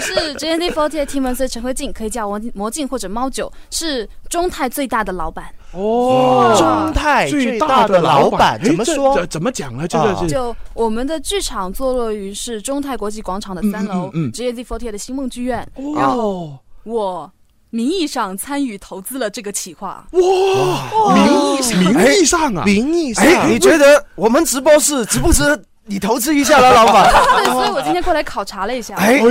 [0.00, 5.44] 是 j d o r t m 以陈慧静，可以叫我魔镜或者猫九，是中泰最大的老板。
[5.72, 9.26] 哦，中泰最大的老板怎么说？
[9.26, 9.86] 怎么讲呢？
[9.88, 17.30] 这个是，就我们的剧场坐落于是中泰国际广场的三楼，嗯，j d o r t m 的星梦剧院，然后我。
[17.74, 25.58] 名义上参与投资了这个企划，哇，名义名义上啊，名义上，你觉得我们直播室值不值？
[25.84, 27.10] 你投资一下了，老板。
[27.38, 28.94] 对，所以我今天过来考察了一下。
[28.94, 29.28] 哎呦，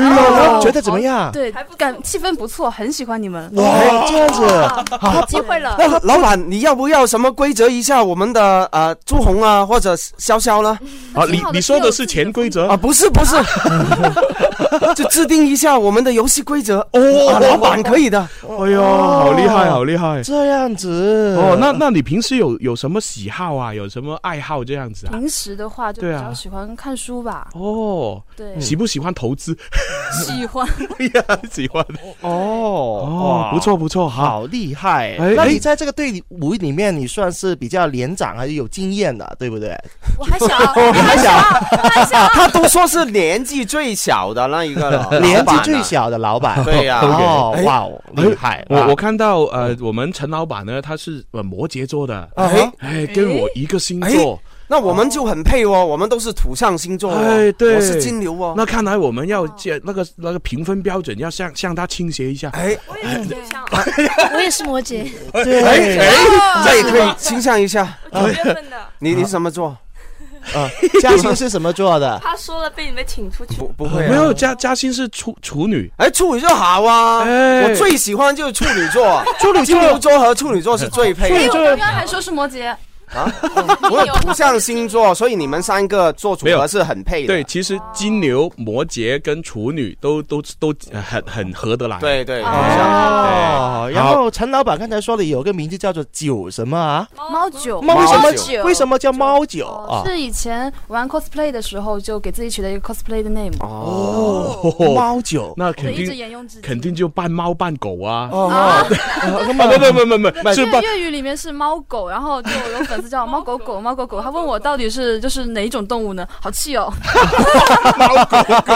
[0.61, 1.31] 觉得怎么样？
[1.31, 3.49] 对，还不敢，气氛不错，很喜欢你们。
[3.55, 5.75] 哇，这样子好机会了。
[5.79, 10.77] 那老板，你要不要什么规则一下我们的呃朱红啊，或者潇潇呢？
[11.13, 12.75] 啊，你你说的是潜规则啊？
[12.75, 13.37] 不是不是，
[14.93, 17.39] 就制定一下我们的游戏规则哦。
[17.39, 18.19] 老板可以的。
[18.59, 20.21] 哎呦，好厉害，好厉害。
[20.21, 21.37] 这样子。
[21.41, 23.73] 哦，那那你平时有有什么喜好啊？
[23.73, 25.11] 有什么爱好这样子啊？
[25.11, 26.33] 平时的话，对啊。
[26.41, 27.47] 喜欢看书吧？
[27.53, 29.55] 哦，对，喜不喜欢投资？
[30.25, 30.67] 喜欢，
[30.97, 31.85] 对 呀，喜欢
[32.21, 35.15] 哦哦，不错不错，好厉害！
[35.37, 39.77] 那你在这个队伍里面，你算是比较年长还是有经验的，对不对？
[40.17, 40.47] 我还小，
[40.87, 48.65] 我还小，还小，他都说是年纪最小的那一个了， 年纪最小的老板，对呀，哦哇，厉害！
[48.67, 54.41] 我我看到呃，我们陈老板呢，他是呃摩羯座的，哎哎，跟我一个星座。
[54.71, 58.53] 那我们就很配哦，我们都是土象星座，哎，对，我是金牛哦。
[58.55, 62.49] 那看来我们要借那个那个评分标准，要向向他倾斜一下。
[62.53, 63.35] 哎，我也是，
[64.33, 65.11] 我也是摩羯。
[65.33, 67.97] 对，哎，可以倾向一下。
[68.13, 69.75] 九月份的你，你什么座？
[70.55, 70.69] 啊，
[71.03, 72.17] 嘉欣是什么座的？
[72.23, 73.67] 他说了，被你们请出去不？
[73.73, 74.31] 不会，没有。
[74.33, 77.23] 嘉嘉欣是处处女，哎，处女就好啊。
[77.25, 79.65] 哎，我最喜欢就是处女座， 处女
[79.99, 81.29] 座和处女座是最配。
[81.29, 82.73] 女座刚刚还说是摩羯。
[83.15, 83.29] 啊，
[83.89, 87.27] 我不像星座，所以你们三个做组合是很配的。
[87.27, 90.73] 对，其实金牛、摩羯跟处女都都都
[91.07, 91.99] 很很合得来。
[91.99, 92.41] 对对。
[92.41, 97.05] 哦，然后陈老板刚才说的有个名字叫做九什么啊？
[97.17, 97.81] 猫九？
[97.81, 98.63] 猫什么九？
[98.63, 100.03] 为什么叫猫九啊？
[100.05, 103.55] 是以前玩 cosplay 的时候就给自己取了一个 cosplay 的 name。
[103.59, 106.09] 哦，猫九，那肯定
[106.61, 108.29] 肯定就扮猫扮狗啊。
[108.31, 113.00] 啊，对不不不不，是粤语里面是猫狗，然后就有粉。
[113.09, 116.27] 叫猫狗狗猫狗狗，他问我到底是就是哪一种动物呢？
[116.41, 116.91] 好气哦！
[117.97, 118.73] 猫狗狗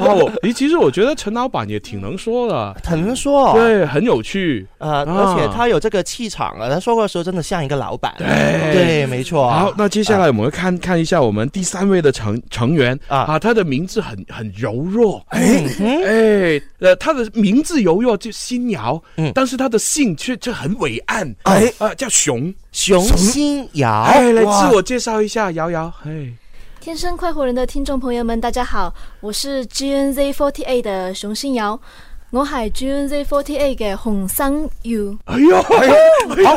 [0.06, 9.48] 哦，哎，其实我觉得陈老板也挺能说的，很能说，对，很有趣啊，而且他有这个气场啊，他说话的时候真的像一个老板，对对，没错。
[9.50, 15.64] 好，那接下来我们看看一下我们第三位的成成员啊啊，他的名字很很柔弱，哎
[16.06, 22.52] 哎，呃，他的名字柔弱就新瑶，嗯，但是他的姓却却很伟岸，哎啊，叫熊。
[22.76, 26.30] 熊心瑶，哎，来自我介绍一下，瑶瑶，嘿，
[26.78, 31.80] 天生快活人的听众朋友们，大家好，我是 G N Z forty eight 的熊心瑶，
[32.30, 35.64] 我系 G N Z forty eight 嘅洪生佑，哎呀，
[36.36, 36.50] 哎呀，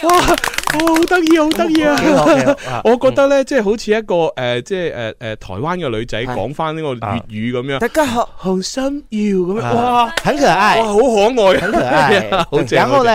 [0.00, 0.61] 好，哇。
[0.72, 2.80] 哦，好得意，好得意啊！
[2.84, 7.78] 我覺得咧，即係好似一個诶，即系诶诶，台灣嘅女仔講翻呢個粵語咁樣。
[7.78, 11.04] 大家好，好想要咁樣，哇，很可愛，哇，好可
[11.42, 12.58] 愛，很可愛，好。
[12.70, 13.12] 然後咧，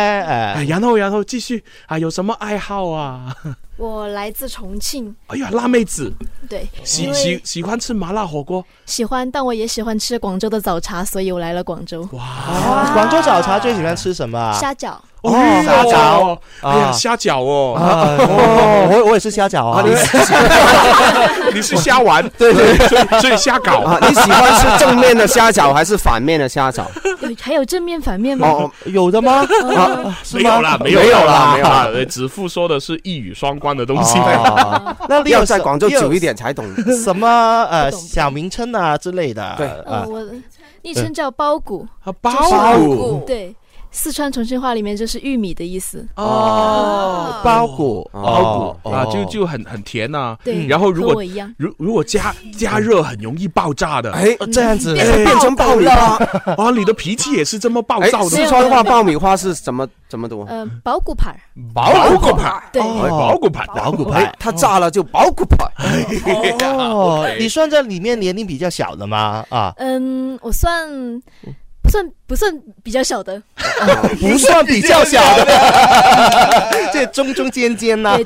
[0.68, 3.34] 然後然後繼續啊，有什麼愛好啊？
[3.78, 5.12] 我來自重慶。
[5.28, 6.12] 哎呀，辣妹子，
[6.48, 8.64] 對，喜喜喜欢吃麻辣火鍋。
[8.86, 12.08] 喜歡，但我也喜歡吃廣州的早茶，所以我来了廣州。
[12.12, 14.60] 哇，廣州早茶最喜歡吃什麼？
[14.62, 14.94] 蝦餃。
[15.24, 17.76] 哦，虾饺哦，哎呀，虾 饺哦，
[18.92, 20.18] 我我也是虾饺哦，你是
[21.56, 26.84] 你是虾 丸， 对对，所以所以瞎搞啊，你喜欢吃正面的虾饺还是反面的虾饺？
[27.22, 28.48] 有还有正面反面吗？
[28.48, 29.44] 哦，有的吗？
[29.76, 34.20] 啊，没有啦，没有啦，没有啦，子父说的是，一语双关的东西
[35.10, 36.64] 那你要在广州久一点才懂
[37.04, 37.28] 什么
[37.72, 39.56] 呃小名称啊之类的。
[39.58, 40.22] 对，呃，我
[40.84, 43.56] 昵称叫包谷，啊包谷，对。
[43.92, 50.38] 四川重庆话里面就是玉米的意思哦，包谷，包谷啊，就就很很甜呐。
[50.44, 54.12] 对，然后如果我一样，如如果加加热，很容易爆炸的。
[54.14, 55.94] 哎，这样子变成爆米花
[56.58, 56.72] 啊！
[56.78, 58.30] 你的脾气也是这么暴躁的。
[58.30, 60.46] 四川话爆米花是怎么怎么读？
[60.50, 61.36] 嗯，包谷牌，
[61.74, 65.66] 包谷牌，对，包谷牌，包谷牌，它炸了就包谷牌。
[66.62, 69.44] 哦，你算在里面年龄比较小的吗？
[69.50, 70.78] 啊，嗯，我算。
[71.90, 72.52] 算不算
[72.84, 73.42] 比较小的？
[74.20, 78.18] 不算比较小的， 这中中间间呐。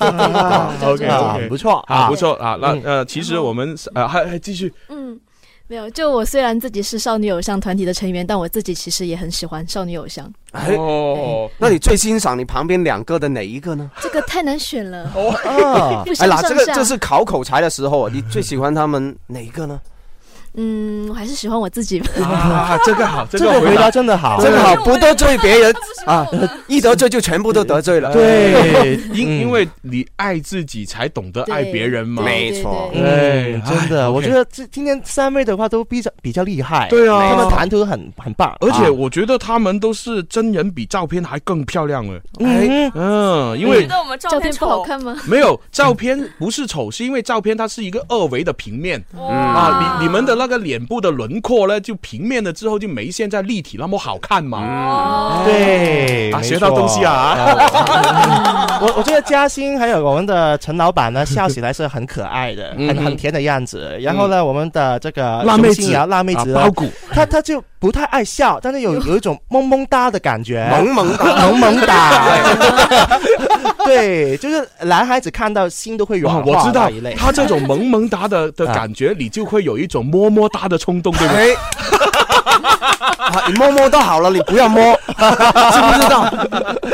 [0.84, 2.58] OK，不错啊，不错啊。
[2.60, 4.72] 那呃，其实我们呃还还继续。
[4.90, 5.20] 嗯，
[5.68, 5.90] 没有。
[5.92, 10.32] 就我虽然自己是少女偶像团体的成员，但我自己其实也很喜欢少女偶像。
[10.54, 13.90] 哦，那你最欣赏你旁边两个的哪一个呢？
[14.02, 15.12] 这个太难选了。
[15.16, 15.32] 哦，
[16.20, 19.80] 哎啦，这个这是考口才的时候啊，你最喜欢他们哪一个呢？
[20.56, 22.00] 嗯，我还是喜欢我自己。
[22.22, 25.74] 啊， 这个好，这个回答真的好，真的好，不得罪别人
[26.06, 26.28] 啊，
[26.68, 28.12] 一得罪就全部都得罪了。
[28.12, 32.22] 对，因因为你爱自己，才懂得爱别人嘛。
[32.24, 36.88] 没错，对，真的，我觉得这今天三位的话都比较比较厉害。
[36.90, 42.22] 对啊，他们谈吐很很棒，而且我觉得他们都是真人比照片还更漂亮哎。
[42.42, 45.16] 嗯嗯，因为觉得我们照片不好看吗？
[45.26, 50.41] 没有，照片不是丑，是因为照片它是一个二维的平面啊，你你们的。
[50.42, 55.44] 那个脸部的轮廓呢，就平面了之后就没现在立体那么好看嘛。
[55.46, 57.36] 对，学到东西啊。
[58.82, 63.96] 我我觉得嘉兴还有我们的陈老板呢，笑起来是很可爱的，很很甜的样子。
[64.02, 67.64] 然后呢，我们的这个辣妹子啊，辣妹子包谷，他他就。
[67.82, 72.40] 不太爱笑，但是有有一种萌萌哒的感觉，萌萌哒， 萌萌哒，
[73.84, 81.56] 对，就是男孩子看到心都会软化知道，他这种萌萌哒的的感觉，你 就会有一种么么哒的冲动，对不对？
[83.48, 86.26] 你摸摸都好了，你不要摸， 知不知道？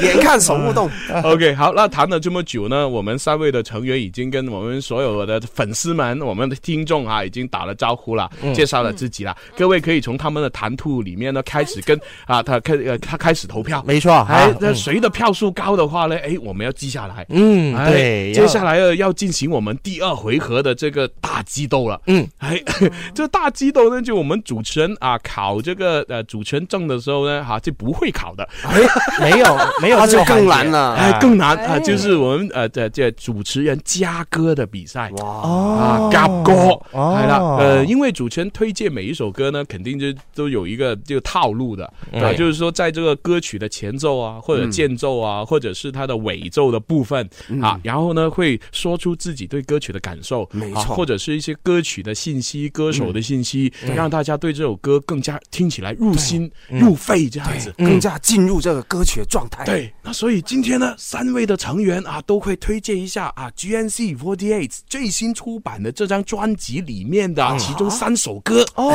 [0.01, 0.89] 眼看手不动。
[1.23, 9.35] OK，好，那谈了这么久呢，我们三位的成员已经跟我们所有的粉丝们、我们的听众啊，已经打了招呼了，介绍了自己了。
[9.55, 13.83] 各位可以从他们的谈吐里面呢，开始跟啊，他开呃，他开始投票。
[13.85, 16.17] 没错，哎，那谁的票数高的话呢？
[16.19, 17.25] 哎，我们要记下来。
[17.29, 21.99] 嗯，对，接下来要要进行我们第二回合的这个大激斗了。
[22.07, 22.61] 嗯，哎，
[23.13, 25.96] 这大激斗呢，就我们主持人啊，考这个。
[26.07, 28.79] 呃，主权证的时候呢，哈就不会考的，哎，
[29.19, 36.53] 没有 没有，那就更难了，哎，更难啊，就是我们呃这这主持人加歌的比赛，哇，啊，加歌，
[36.91, 47.27] 来了，呃，因为主权推荐每一首歌呢，肯定就都有一个这个套路的，啊，就是说在这个歌曲的前奏啊，或者间奏啊，或者是它的尾奏的部分
[47.61, 55.86] 啊，然后呢会说出自己对歌曲的感受，没错，或者是一些歌曲的信息、歌手的信息，让大家对这首歌更加听起来。
[55.88, 59.63] 来入心入肺这样子，更加进入这个歌曲的状态。
[59.63, 68.65] 对，那所以今天呢，三位的成员啊，都会推荐一下啊，G N C Forty Eight 最新出版的这张专辑里面的其中三首歌。
[68.75, 68.89] 哦，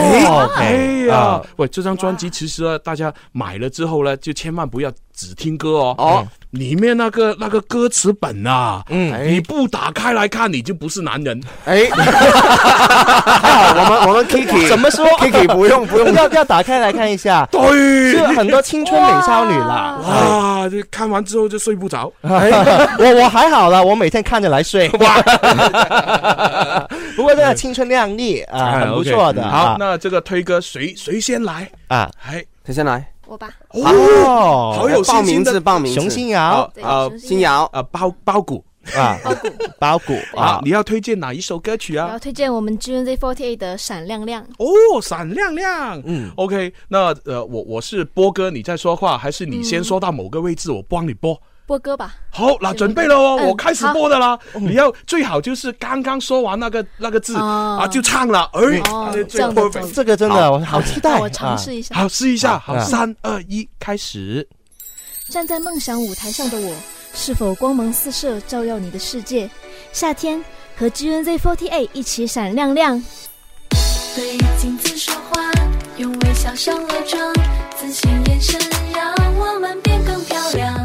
[0.54, 4.92] 哎呀，喂，这张专辑其实呢，大家买了之后呢，就千万不要。
[5.14, 11.40] 只听歌哦哦，里面那个那个歌词本啊，嗯，你不打开来看，你就不是男人。
[11.66, 17.46] 哎， 我们我们 Kiki 怎么说 Kiki 不用不用要要打开来看一下？
[17.52, 19.98] 对，就很多青春美少女啦。
[20.02, 22.10] 哇，看完之后就睡不着。
[22.22, 22.48] 哎，
[22.98, 24.88] 我我还好了，我每天看着来睡。
[25.00, 25.20] 哇，
[27.16, 29.46] 不过这个青春靓丽啊，很不错的。
[29.46, 32.10] 好，那这个推哥谁谁先来啊？
[32.26, 33.11] 哎，谁先来。
[33.70, 33.82] 哦，
[34.26, 38.62] 好，好有报名字，报名熊心瑶，呃，心瑶，呃，包包谷
[38.94, 39.18] 啊，
[39.78, 42.06] 包谷 啊，你要推荐哪一首歌曲啊？
[42.08, 44.66] 我要推荐我们 G N Z f o r t y Eight 的《闪亮亮》哦，
[45.00, 45.98] 《闪亮亮》。
[46.04, 51.38] 嗯，OK，那呃，我我是波哥，你在说话，还是你先说到某个位置，我帮你播？
[51.66, 54.38] 播歌吧，好，那准备了哦，我开始播的啦。
[54.54, 58.50] 你要最好就是刚刚说完那个那个字啊，就唱了。
[58.52, 58.60] 哎，
[59.92, 61.44] 这个真的，我好期待下。
[61.94, 64.46] 好试一下，好，三二一，开始。
[65.28, 66.74] 站在梦想舞台上的我，
[67.14, 69.48] 是否光芒四射，照耀你的世界？
[69.92, 70.42] 夏天
[70.76, 73.02] 和 G N Z f o r t 一起闪亮亮。
[74.14, 75.50] 对镜子说话，
[75.96, 77.32] 用微笑上了妆，
[77.76, 78.60] 自信眼神
[78.92, 80.81] 让我们变更漂亮。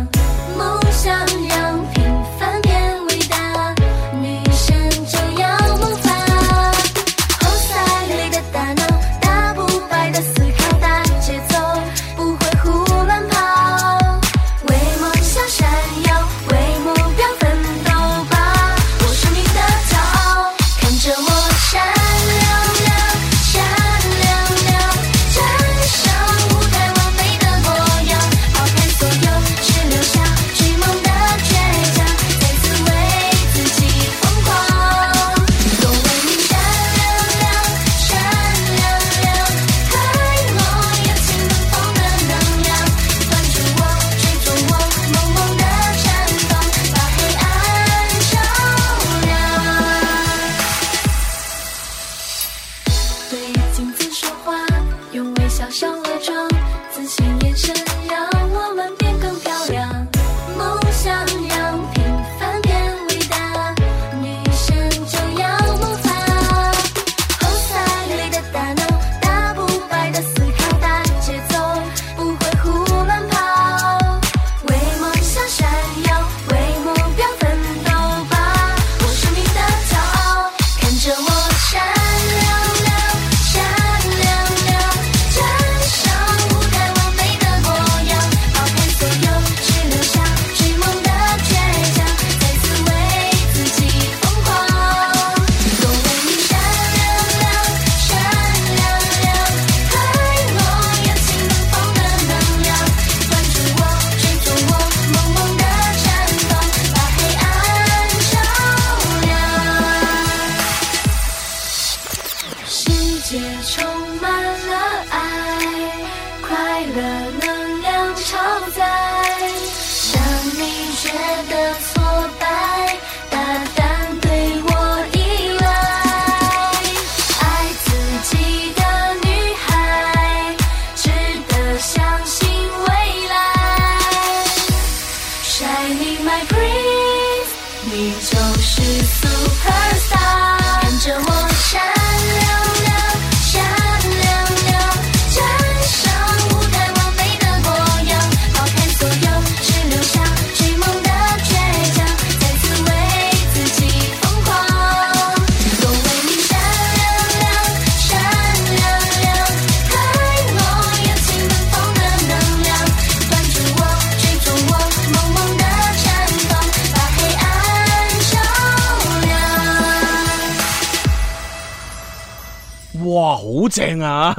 [174.17, 174.35] 啊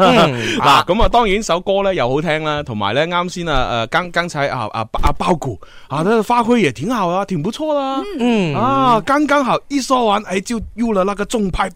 [0.60, 5.58] 嗱，咁啊，当然首歌咧又好听啦，同埋咧啱先啊诶，刚刚才啊啊啊包谷
[5.88, 11.70] 啊，花墟也挺好啊，挺不错啦，嗯啊，刚刚好一说完，哎就入了那个重派，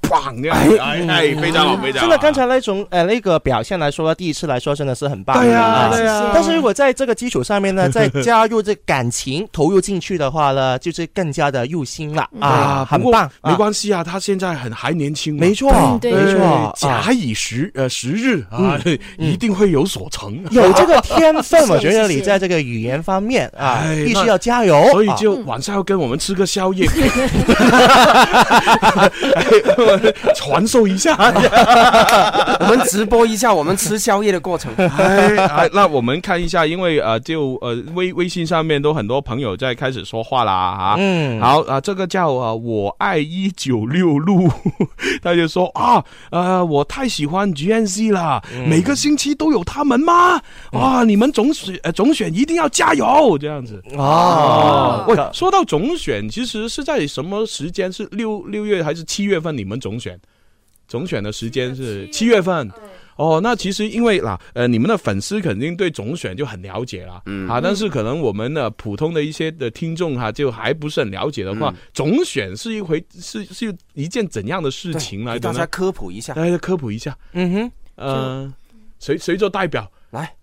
[0.50, 15.70] 哎哎，非常好，非常好，真的刚才那种诶那个表现来说，第一次来说真的是很棒，对啊，对啊，但是如果在这个基础上面呢， 再加入这感情投入进去的话呢，就是更加的入心了啊，很棒，没关系啊，他现在很还年轻，没错，
[16.03, 17.88] 没错，假以时，呃。
[17.93, 18.80] 时日啊，
[19.20, 20.43] 一定会有所成。
[20.51, 24.82] 有这个天分， 我觉得你在这个语言方面啊，必须要加油。
[24.93, 26.88] 所以就晚上要跟我们吃个宵夜，
[30.34, 31.14] 传授一下，
[32.61, 34.72] 我们直播一下我们吃宵夜的过程。
[35.74, 44.49] 那我们看一下，因为呃，就呃，微微信上面都很多朋友在开始说话啦，啊，嗯，好啊，这个叫啊，我爱一九六路，
[45.22, 47.82] 他就说啊，呃，我太喜欢居然。
[48.11, 50.41] 啦，每个星期都有他们吗？
[50.72, 55.05] 哇，你们总选，总选一定要加油这样子啊！
[55.07, 57.93] 我说到总选，其实是在什么时间？
[57.93, 59.57] 是六六月还是七月份？
[59.57, 60.18] 你们总选，
[60.89, 62.70] 总选的时间是七月份。
[63.16, 75.38] 哦，那其实因为啦，呃，你们的粉丝肯定对总选就很了解了，嗯，啊，但是可能我们的普通的一些的听众哈，就还不是很了解的话，总选是一回是是一件怎样的事情呢？
[75.38, 78.54] 大家科普一下，大家科普一下，嗯哼，呃，
[78.98, 80.34] 谁谁做代表来？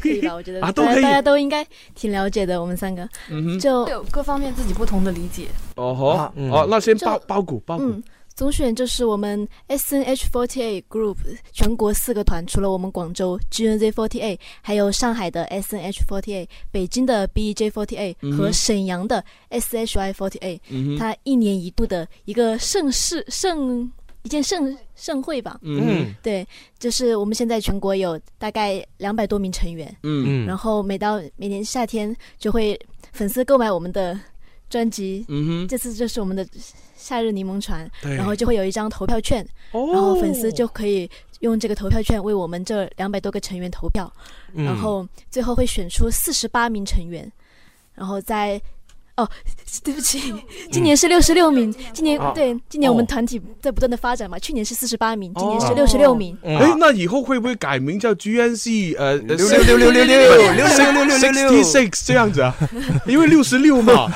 [0.00, 0.34] 可以吧？
[0.34, 5.46] 我觉得啊，都大家都应该挺了解的，我们三个，嗯哼，就有各方面自己不同的理解。
[5.76, 8.02] 哦好，哦，那先包包谷包谷。
[8.40, 11.16] 总选就是我们 S N H 48 Group
[11.52, 19.98] 全国四个团，除了我们广州 G N Z 48，还有上海的 S N H 48，北京的 B E J 48和沈阳的 S H
[19.98, 20.98] Y 48。
[20.98, 25.58] 它一年一度的一个盛事，盛一件盛盛会吧。
[25.60, 26.46] 嗯，对，
[26.78, 29.86] 就是我们现在全国有大概两百多名成员。
[30.02, 32.74] 嗯嗯，然后每到每年夏天就会
[33.12, 34.18] 粉丝购买我们的
[34.70, 35.26] 专辑。
[35.28, 36.46] 嗯哼，这次就是我们的。
[37.00, 44.10] 夏日柠檬船，然后就会有一张投票券，然后粉丝就可以用这个投票券为我们这两百多个成员投票，
[44.52, 47.30] 然后最后会选出四十八名成员，
[47.94, 48.60] 然后在。
[49.20, 49.28] 哦，
[49.84, 50.34] 对不起，
[50.72, 51.72] 今年是六十六名。
[51.92, 54.38] 今年对，今年我们团体在不断的发展嘛。
[54.38, 56.36] 去年是四十八名，今年是六十六名。
[56.42, 58.96] 哎，那以后会不会改名叫 GNC？
[58.98, 60.64] 呃，六六六六六六六六
[61.04, 62.54] 六六六 six 这样子啊？
[63.06, 64.08] 因为六十六嘛，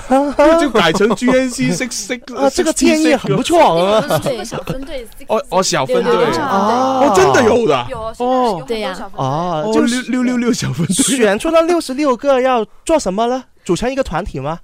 [0.60, 2.34] 就改成 GNC six six。
[2.36, 4.00] 啊，这个建议很不错啊。
[4.08, 5.06] 我们是个小分队。
[5.26, 7.86] 哦哦，小分队哦，真的有的。
[7.90, 8.96] 有哦，对呀。
[9.16, 10.94] 哦，就六六六小分队。
[10.94, 13.44] 选出了六十六个，要做什么了？
[13.64, 14.58] 组成一个团体吗？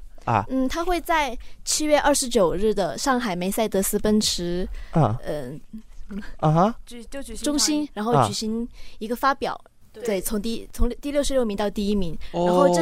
[0.48, 5.60] 嗯，他会在七月二十九日的上海梅赛德斯奔驰啊，嗯，
[6.36, 8.68] 啊哈，就举行中心，然后举行
[8.98, 9.60] 一个发表。
[9.92, 12.80] 对，从第从第六十六名到第一名，然后这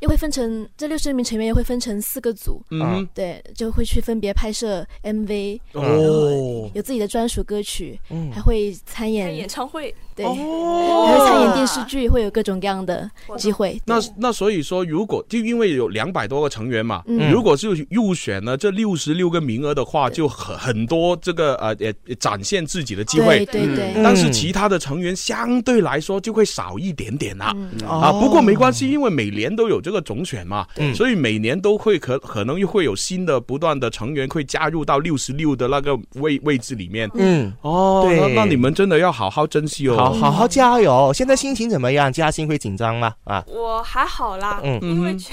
[0.00, 13.80] 又会分成这六十六名成员又会分成四个组，嗯，对，就会去分别拍摄 MV，哦，有自己的专属歌曲，嗯，还会参演演唱会，对，还会参演电视剧，会有各种各样的机会。
[13.86, 17.02] 那那所以说，如果就因为有两百多个成员嘛，
[17.32, 21.74] 如果就入选了这六十六个名额的话，就很很多这个呃
[22.20, 26.19] 展现自己的机会，对对，但是其他的成员相对来说。
[26.20, 27.54] 就会少一点点啦、
[27.86, 28.12] 啊！
[28.12, 37.08] 不过没关系，因为每年都有这个总选嘛，所以每年都会可可能又会有新的不断的成员会加入到六十六的那个位位置里面。
[37.14, 41.12] 嗯，哦，那那你们真的要好好珍惜哦，好好好加油！
[41.12, 42.12] 现在心情怎么样？
[42.12, 43.14] 嘉兴会紧张吗？
[43.24, 45.32] 啊，我还好啦，嗯，因为觉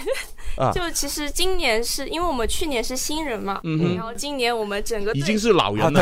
[0.73, 5.93] 就其实今年是因为我们去年是新人嘛，嗯、然后今年我们整个已经是老人了，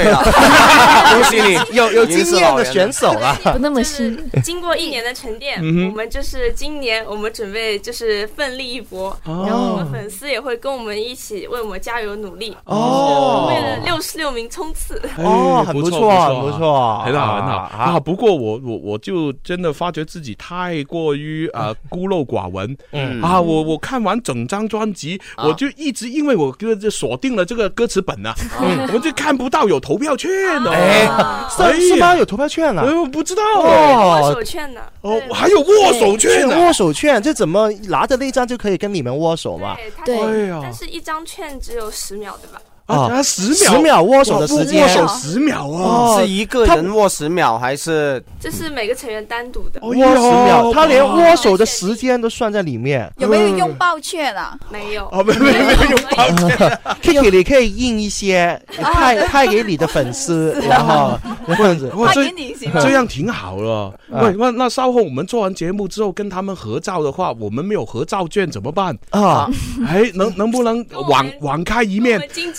[1.14, 4.18] 恭喜你，有有经验的选手了，不那么新。
[4.44, 12.56] 经过一年的沉淀，我们就是今年我们准备就是奋力一搏，然后我们粉丝也会跟我们一起为我们加油努力。
[12.66, 18.00] 哦，为了六十六名冲刺，哦，很不错，很不错，很好，很好啊。
[18.00, 24.45] 不过我我我就真的发觉自己太过于啊孤陋寡闻，嗯啊，我我看完整。
[24.48, 30.30] 张专辑，我就一直因为我歌就锁定了这个歌词本呐，嗯，我就看不到有投票券
[30.64, 34.82] 哦，是十八有投票券了，不知道哦，握手券呢？
[35.02, 39.76] 哦，还有握手券，握手券，这怎么拿着那张就可以跟你们握手嘛？
[40.06, 42.62] 对，但是一张券只有十秒，对吧？
[42.86, 48.24] 啊，十秒，十秒握手的时间，握手十秒啊，是一个人握十秒还是？
[48.40, 49.80] 这是每个成员单独的。
[49.82, 53.12] 握十秒，他连握手的时间都算在里面。
[53.18, 54.56] 有没有拥抱券啊？
[54.70, 56.80] 没有，没有，没有拥抱券。
[57.02, 61.18] k i k i 你可以印一些，派派给你的粉丝， 然后
[61.48, 63.92] 这样子，派给你，这样挺好了。
[64.10, 69.50] 喂，那那稍后我们做完节目之后跟他们合照的话，我们没有合照券怎么办啊？
[69.88, 72.22] 哎，能能不能网 网开一面？
[72.32, 72.54] 经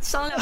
[0.00, 0.40] 商量，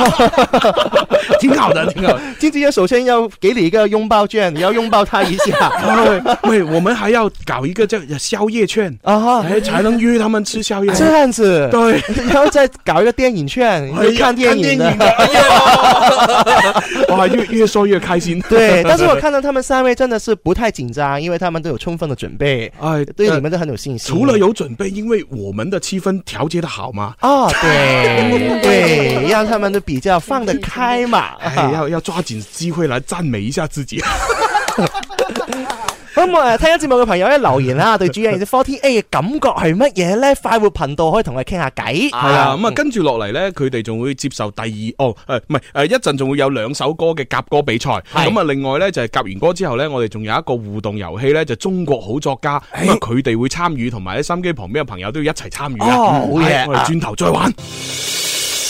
[1.40, 2.18] 挺好的， 挺好。
[2.38, 5.44] 经纪人首先要给你一个拥抱券，你要拥抱他一下。
[6.06, 10.92] 对， 对，我们还要搞一个叫宵夜券啊，才能约他们吃宵夜。
[10.94, 15.14] 这样子，对，然后再搞一个电影券，看电影的。
[17.08, 18.42] 哇，越越说越开心。
[18.48, 22.70] 对，但是我看到他们三位真的是不太紧张，因为他们都有充分的准备。
[22.80, 24.14] 哎，对你们都很有信心。
[24.14, 27.14] 除了有准备，因为我们的气氛调节的好嘛。
[27.20, 28.17] 啊，对。
[28.62, 31.34] 对，让他们都比较放得开嘛。
[31.40, 34.02] 哎，要要抓紧机会来赞美一下自己。
[36.18, 40.34] 咁啊，听咗节目嘅朋友咧留言啦， 对《主人 a Fourteen A》感觉系乜嘢咧？
[40.42, 41.92] 快活频道可以同佢倾下偈。
[41.92, 47.90] 系 啊，咁啊，跟住落嚟咧，佢哋仲会接受第二哦，诶，唔系，诶，一阵仲会有两首歌嘅夹歌比赛。
[48.12, 55.78] 咁啊，另外咧就系夹完歌之后咧，我哋仲有一个互动游戏咧，就中国好作家，咁啊，佢哋会参与，同埋喺心机旁边嘅朋友都要一齐参与。
[55.78, 55.86] 啊。
[55.88, 57.52] 好嘢，我哋转头再玩。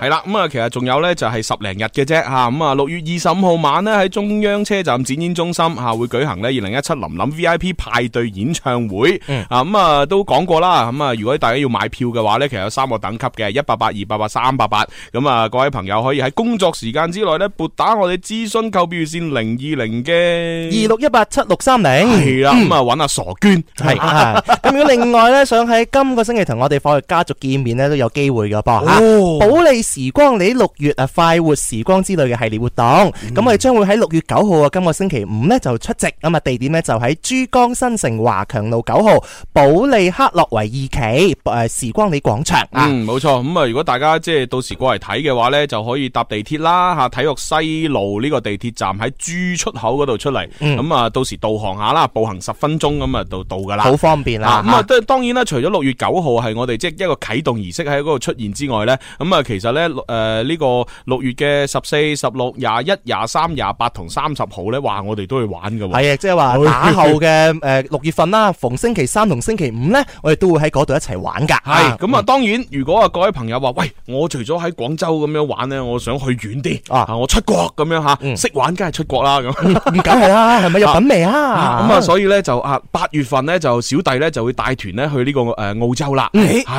[0.00, 9.20] 系啦，咁啊，其实仲有咧，就系十零日嘅啫，吓咁啊，六月二十五号晚咧喺中央车站展演中心吓会举行咧二零一七林林 V I P 派对演唱会，
[9.50, 29.82] 啊咁啊都讲过啦，咁啊如果大家要买票嘅话咧，其实有三个等级嘅一八八、二八八、三八八，咁啊各位朋友可以喺工作时间之内咧拨打我哋咨询购票线零二零嘅二六一八七六三零，系啦，咁啊揾阿傻娟系， 咁如果另外咧想喺今个星期同我哋《火药家族》见面咧都有机会噶噃，保利。
[29.90, 39.18] 时光里六月啊，快活时光之类嘅系列活动，咁我哋将会喺六月九号啊，今个星期五呢就出席咁啊，地点呢就喺珠江新城华强路九号
[39.52, 42.86] 保利克洛维二期诶时光里广场啊。
[42.86, 54.62] 嗯，冇错，咁啊，如果大家即系到时过嚟睇嘅话呢，就可以搭地铁啦吓，体育西路呢个地铁站喺珠出口嗰度出嚟，咁啊到时导航下啦，步行十分钟咁啊就到噶啦，好方便啦。
[54.64, 59.79] 咁啊，当然啦，除咗六月九号系我哋即系一个启动仪式喺嗰度出现之外呢，咁啊其实呢。
[59.88, 60.66] 咧，诶，呢个
[61.04, 65.86] 六月嘅十四、十六、廿一、廿三、廿八同三十号咧，话我哋都会玩噶。
[66.00, 67.26] 系啊，即系话打后嘅
[67.62, 71.54] 诶 六月份啦，逢星期三同星期五咧，我哋都会喺嗰度一齐玩噶。
[71.54, 81.82] 系，咁啊，当然如果啊各位朋友话喂，我除咗喺广州咁样玩咧，我想去远啲啊，我出国咁样吓，识玩梗系出国啦，咁梗系啦， 系咪有品味啊？
[81.88, 86.30] 咁啊，所以咧就啊八月份咧就小弟咧就会带团咧去呢个诶澳洲啦，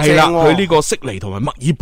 [0.03, 1.75] 系啦，去呢个悉尼同埋墨尔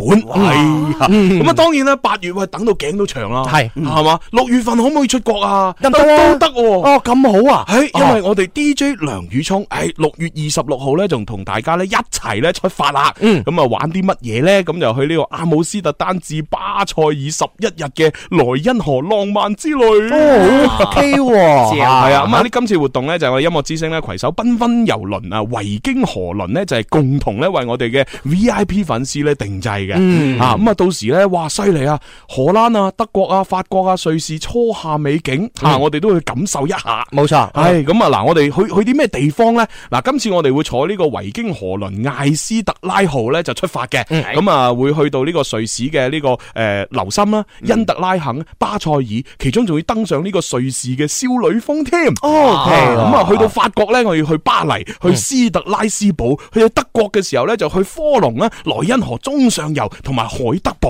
[1.00, 1.09] 本。
[1.10, 5.74] 咁啊，当然啦，八月喂等到颈都长啦，系系嘛，六月份可唔可以出国啊？
[5.80, 5.98] 得都
[6.38, 7.64] 得哦，咁好啊！
[7.68, 14.62] 诶，因为我哋 DJ 梁宇聪，诶，六月二十六号咧，仲同大家咧一齐咧出发啦，咁啊玩啲乜嘢咧？
[14.62, 30.86] 咁就去呢个阿姆斯特丹至巴塞尔十一日嘅莱茵河浪漫之旅，哦 OK 喎，系啊，咁啊啲今次活动咧就我音乐之声咧携手缤纷游轮啊，维京河轮咧就系共同咧为我哋嘅 VIP 粉丝咧定制嘅，啊，咁啊到。
[31.00, 31.48] 时咧，哇！
[31.48, 31.98] 犀利啊，
[32.28, 36.78] 荷兰啊、德国啊、法国啊、瑞士初夏美景啊，我哋都去感受一下。
[37.10, 38.08] 冇错，系咁啊！
[38.10, 39.66] 嗱，我哋去去啲咩地方咧？
[39.90, 44.04] 嗱，今次我哋会坐呢个维京河轮艾斯特拉号咧，就出发嘅。
[44.04, 49.02] 咁啊，会去到呢个瑞士嘅呢个诶留心啦、因特拉肯、巴塞尔，
[49.38, 52.04] 其中仲会登上呢个瑞士嘅少女峰添。
[52.22, 60.89] 哦，咁啊，去到法国咧，我要去巴黎、去斯特拉斯堡、去到德国嘅时候咧，就去科隆啦、莱茵河中上游同埋海德堡。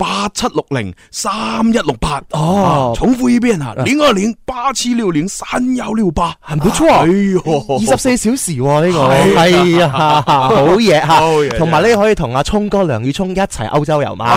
[0.00, 14.34] 八七六零三一六八哦，重复一边啊，连啊连，八七六零三幺六八，唔错啊，二十四小时呢个系啊， 好嘢吓，同埋呢可以同阿聪哥梁宇聪一齐欧洲游嘛，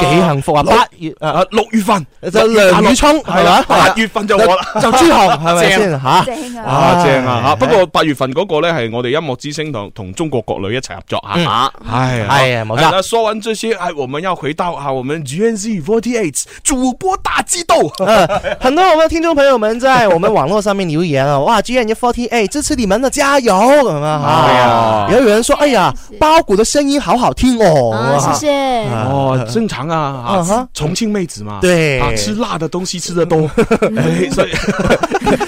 [0.00, 12.90] 几幸福啊，八月啊六月份就梁宇聪系啦，八月份就我啦，就朱红系咪先吓，正啊，正啊吓，不过八月份嗰个咧系我哋音乐之星同同中国国女一齐合作吓，系系啊冇错。
[12.90, 14.93] 那说完这些，哎，我们要回到啊。
[14.94, 17.74] 我们 G N Z Forty Eight 主播大激斗，
[18.60, 23.54] 很多我们的听众朋友们在我们网络上面留言啊， 哇，G N Z Forty Eight 支持你们的，加油！
[23.88, 28.50] 啊，也后有人说，哎呀，包谷的声音好好听哦，啊，谢谢，
[28.90, 33.48] 哦，正常啊，哈，重庆妹子嘛，对，啊，吃辣的东西吃的多，
[34.32, 34.52] 所以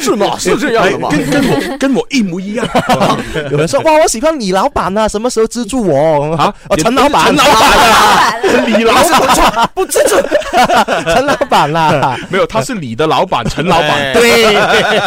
[0.03, 0.35] 是吗？
[0.39, 1.09] 是这样的吗？
[1.11, 2.67] 跟跟我跟我一模一样。
[3.51, 6.35] 有人说，哇，我喜欢李老板啊，什么时候资助我？
[6.37, 9.36] 啊，陈老板，陈老板，李老板。
[9.75, 10.17] 不知足，
[10.53, 12.17] 陈老板啦！
[12.29, 14.13] 没有，他是你的老板，陈老板。
[14.13, 14.53] 对，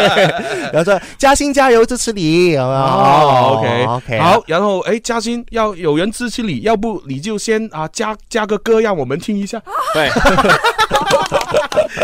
[0.71, 2.55] 然后说嘉欣加油，支持你。
[2.57, 4.19] 哦 o k OK。
[4.19, 9.61] 好，然后哎，嘉欣要有人支持你，要不你就先啊加加个歌让我们听一下。
[9.93, 10.09] 对，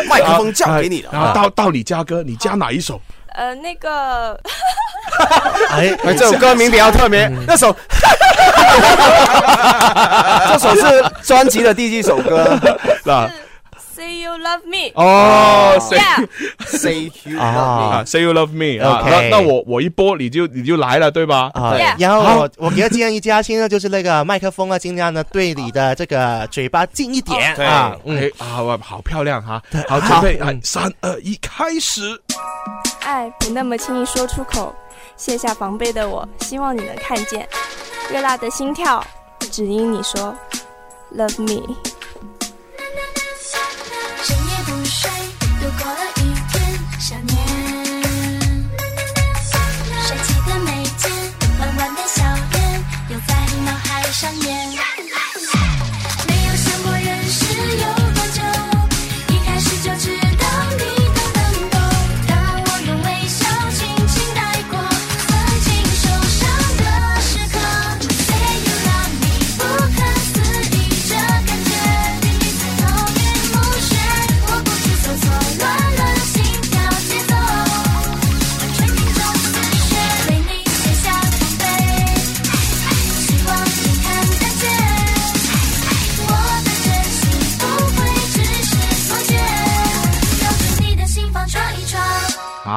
[0.08, 3.00] 麦克风交给你了，到到你加歌，你加哪一首？
[3.34, 4.38] 呃，那个。
[5.70, 7.28] 哎，这首歌名比较特别。
[7.48, 7.76] 那首，
[10.52, 12.58] 这首是专辑的第一首歌。
[13.06, 13.30] 那。
[13.98, 14.92] s a y you love me。
[14.96, 18.78] 哦，Yeah，Say you love me，Say you love me。
[18.86, 21.50] 啊，那那我我一播你就你就来了，对吧？
[21.54, 21.82] 对。
[21.98, 27.96] 然后我我给建议嘉欣呢，就是那个麦克风啊，尽量呢对你的这个嘴巴近一点啊。
[28.04, 28.30] 嗯。
[28.38, 29.62] 啊，好漂亮哈。
[29.88, 32.02] 好，准备，三二一，开始。
[33.06, 34.76] 爱不那么轻易说出口。
[35.18, 37.48] 卸下防备的我，希望你能看见，
[38.12, 39.04] 热辣的心跳，
[39.40, 40.36] 只因你说
[41.16, 41.95] ，Love me。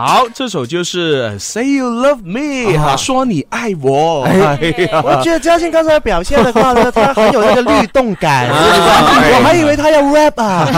[0.05, 4.21] 好，这首就是 Say You Love Me 哈，说你爱我。
[4.23, 10.69] 我觉得嘉欣刚才表现的话呢，他很有那个律动感，我还以为他要 rap 啊，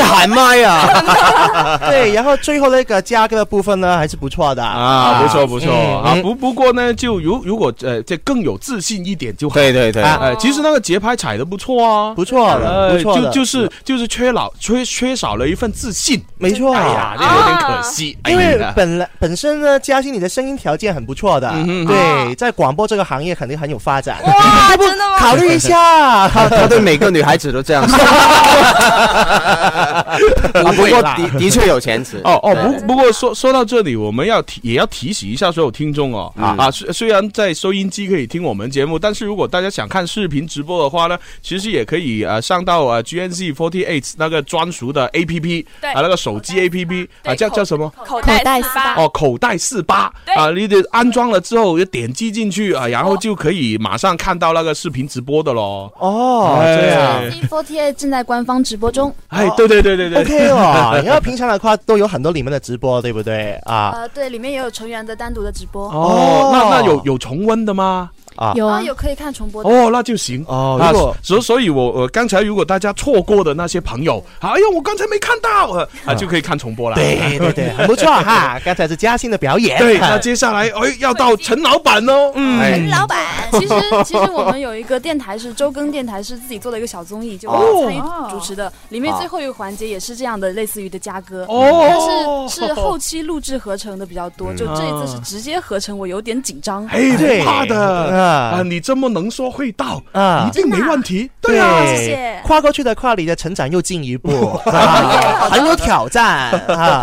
[0.00, 1.78] 要喊麦啊。
[1.90, 6.16] 对，然后最后那个加歌的部分呢，还是不错的啊，不错不错啊。
[6.20, 9.54] 不不过呢，就如如果呃这更有自信一点就好。
[9.54, 16.74] 对对对，哎，其实那个节拍踩的不错啊，不错的，不错的，就就是就是缺老，缺缺少了一份自信，没错。
[16.74, 17.91] 哎呀，这有点可惜。
[18.28, 21.50] 因为本来本身呢，嘉兴你的声音条件很不错的，
[21.86, 24.18] 对，在广播这个行业肯定很有发展。
[24.24, 25.18] 哇， 真的吗？
[25.18, 27.86] 考虑一下， 他他对每个女孩子都这样。
[27.86, 30.16] 哈哈哈哈
[30.62, 32.20] 不过的的确有前词。
[32.24, 47.81] 哦哦，不不过说说到这里，我们要提也要提醒一下所有听众哦啊啊，虽虽然在收音机可以听我们节目，但是如果大家想看视频直播的话呢，其实也可以啊上到啊 G N Z forty eight 那个专属的 A P P 啊那个手机 A P P 啊叫叫什么？
[47.90, 49.96] 口袋四八哦，口袋四八
[50.36, 50.50] 啊！
[50.56, 55.90] 你得安装了之后，点击进去啊，然后就可以马上看到那个视频直播的喽。
[55.98, 57.22] 哦，这样。
[57.42, 59.14] f o r T A 正在官方直播中。
[59.28, 63.92] 哎，对对对对对，OK 哦，然后平常的话都有很多里面的直播，对不对啊？
[63.94, 65.88] 呃，对，里面也有成员的单独的直播。
[65.90, 68.10] 哦，那那有有重温的吗？
[68.36, 70.76] 啊有啊有可以看重播哦，那就行哦。
[70.78, 76.96] 那所所以，我我刚才如果大家错过的那些朋友，哎呀，我刚才没看到，啊就可以看重播了。
[76.96, 78.58] 对对对， 很不错哈。
[78.64, 82.32] 刚才是嘉兴的表演，对，那接下来哎要到陈老板喽。
[82.34, 83.18] 嗯，陈老板，
[83.52, 83.74] 其实
[84.04, 88.72] 其实我们有一个电台是周更电台，是自己做的一个小综艺，就我参与主持的。
[88.88, 97.00] 里面最后一个环节也是这样的，类似于的嘉哥，但是是后期录制合成的比较多，就这一次是直接合成，我有点紧张，哎，
[97.44, 98.21] 怕的。
[98.22, 101.28] 啊，你这么能说会道啊，一定没问题。
[101.40, 102.40] 对啊，谢谢。
[102.44, 104.54] 跨过去的跨，你的成长又进一步，
[105.50, 106.52] 很有挑战。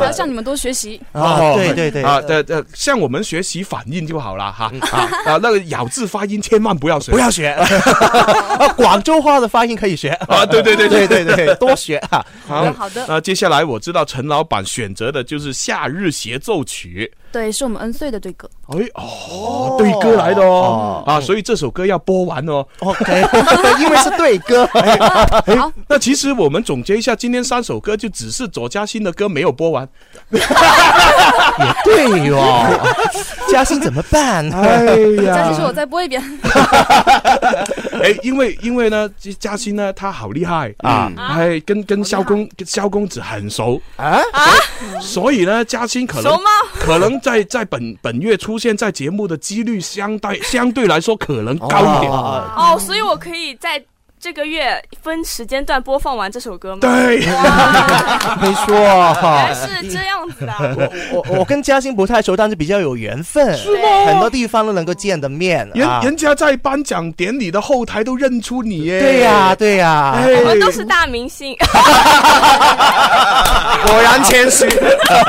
[0.01, 0.99] 要向你们多学习。
[1.11, 1.39] 啊。
[1.53, 4.71] 对对对，对对，向我们学习反应就好了哈。
[5.25, 7.49] 啊，那个咬字发音千万不要学，不要学。
[7.49, 10.45] 啊，广州话的发音可以学啊。
[10.45, 12.25] 对对对对对对，多学啊。
[12.47, 13.05] 好的。
[13.07, 17.11] 那接下来我知道陈老板选择的就是《夏日协奏曲》。
[17.31, 18.49] 对，是我们恩岁的对歌。
[18.69, 22.65] 哎哦，对歌来的哦啊，所以这首歌要播完哦。
[22.79, 23.23] OK，
[23.79, 24.67] 因为是对歌。
[25.57, 29.87] 好，那其实我们总结一下，今天三首歌就只是左嘉欣的歌没有播完。
[30.31, 30.39] 也
[31.83, 32.65] 对哦，
[33.51, 34.47] 嘉欣怎么办？
[34.51, 34.85] 哎
[35.23, 36.21] 呀，嘉欣说：“我再播一遍。”
[38.01, 39.09] 哎，因为因为呢，
[39.39, 44.19] 嘉欣呢，她好厉害啊，哎，跟跟萧公萧公子很熟啊，
[45.01, 46.37] 所以呢，嘉欣可能
[46.79, 47.18] 可能。
[47.19, 53.83] 在在本本月出现在节目的几率相对相对来说可能高一点哦，所以我可以在。
[54.21, 56.79] 这个月分时间段播放完这首歌吗？
[56.81, 60.89] 对，没错，原来是这样子的。
[61.13, 63.87] 我我我跟嘉欣不太熟，但是比较有缘分，是吗？
[64.07, 65.65] 很多地方都能够见得面。
[65.73, 68.99] 人人家在颁奖典礼的后台都认出你耶。
[68.99, 71.55] 对呀，对呀，我们都是大明星，
[73.87, 74.67] 果然谦虚，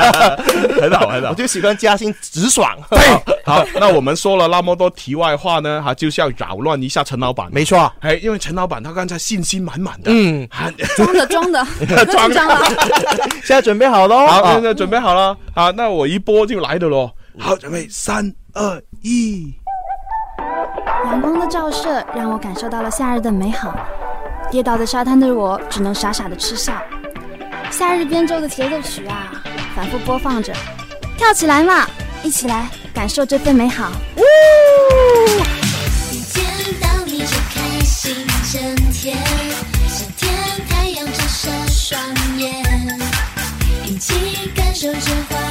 [0.81, 1.29] 很好很好。
[1.29, 2.69] 我就喜欢嘉欣直爽。
[2.89, 2.99] 对，
[3.45, 7.47] 好，那我们说了那么多题外话呢，哈，就是要扰乱一下陈老板。
[7.53, 8.80] 没错，哎，因为陈老板。
[8.81, 10.47] 他刚才信心满满的，嗯，
[10.95, 11.65] 装的装的，
[12.09, 12.35] 装的。
[13.43, 15.35] 现在准备好喽，好，现在准备好了。
[15.53, 17.11] 好，那我一播就来的喽。
[17.37, 19.53] 好，准备三二一。
[21.05, 23.73] 阳光的照射让我感受到了夏日的美好。
[24.49, 26.73] 跌倒在沙滩的我只能傻傻的痴笑。
[27.69, 29.31] 夏日编奏的节奏曲啊，
[29.75, 30.53] 反复播放着，
[31.17, 31.85] 跳起来嘛，
[32.21, 33.91] 一起来感受这份美好。
[38.03, 38.15] 心
[38.51, 39.15] 整天，
[39.87, 40.33] 夏天
[40.67, 42.51] 太阳照射双眼，
[43.85, 44.99] 一起感受着
[45.29, 45.50] 花。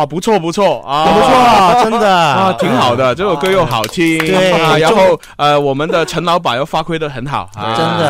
[0.00, 8.08] 啊，不错不错啊，不错，真的啊，挺好的，这首歌又好听，对啊，然后呃，我们的陈老板又发挥的很好，真的，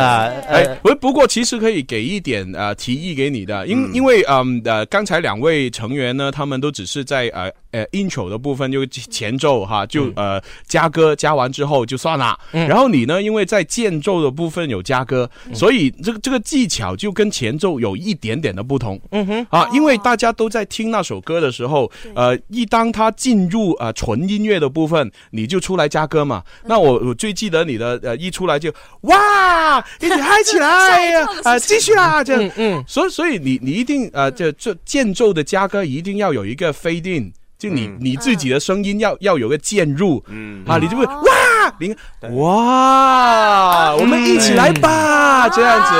[0.49, 7.51] 哎，不不过其实可以给一点呃提议给你的，因因为嗯呃，刚才两位成员呢，他们都只是在呃。
[7.71, 12.37] 呃，intro 的部分就前奏哈，就呃加歌，加完之后就算了。
[12.51, 18.99] 然后你呢，因为在间奏的部分有加歌，所以这个这个技巧就跟前奏有一点点的不同。
[19.11, 26.43] 嗯哼啊，因为大家都在听那首歌的时候，呃，一当他进入呃纯音乐的部分，你就出来加歌嘛。
[26.65, 32.41] 那我我最记得你的呃，一出来就哇一起嗨起来呀，啊 继续啦这样。
[32.43, 37.31] 嗯嗯，所以所以你你一定呃，这这间奏的加歌一定要有一个非定。
[37.61, 40.17] 就你你自己的声音要要有个渐入，
[40.65, 41.60] 啊，你就会哇。
[41.79, 41.95] 零
[42.37, 45.91] 哇，我们一起来吧，这样子，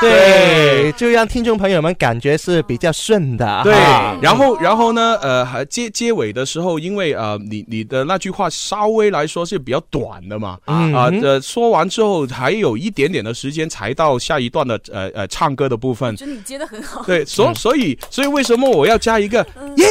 [0.00, 3.72] 对，就让听众朋友们感觉是比较顺的，对。
[4.20, 16.14] 然后，然后呢，呃，接结尾的时候，因为呃，你你的那句话稍微来说是比较短的嘛，啊，呃，说完之后还有一点点的时间才到下一段的呃呃唱歌的部分。
[16.16, 17.24] 就你接得很好，对。
[17.24, 19.44] 所所以所以为什么我要加一个
[19.76, 19.84] 耶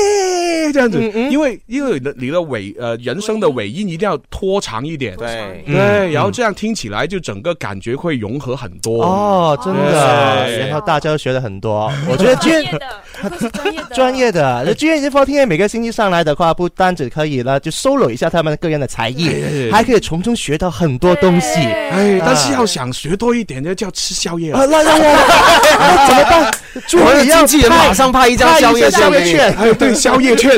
[0.74, 1.00] 这样子？
[1.30, 5.16] 因为因为你的尾呃人生的尾音一定要拖长一点。
[5.26, 10.58] 对，对，然后这样听起来就整个感觉会融合很多哦，真的。
[10.60, 14.64] 然后大家都学了很多， 我觉得专业的，专业的。
[14.66, 21.48] 那既然《音悦天》每个星期上来的话，不单只可以了，就 solo 一下他们个人的才艺，还可以从中学到很多东西。
[21.92, 24.66] 哎，但是要想学多一点，就要吃宵夜啊！
[24.70, 26.56] 那让我怎么办？
[27.02, 30.54] 我也要，经纪人马上派一张宵夜宵夜券，对，宵夜券，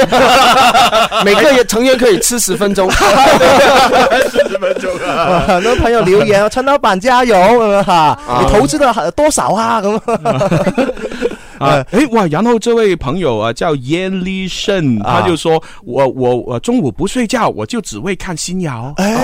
[1.23, 2.89] 每个人成员可以吃十分钟。
[4.47, 5.43] 十分钟啊！
[5.47, 9.81] 很多朋友留言，陈老板加油，哈你投资了多少啊？
[9.81, 11.26] 咁。
[11.59, 18.93] 啊，哎哇，然后这位朋友啊叫 y 立胜，Li s n 他就说我我我中午不睡觉，我就只会看新瑶。
[18.97, 19.15] 哎，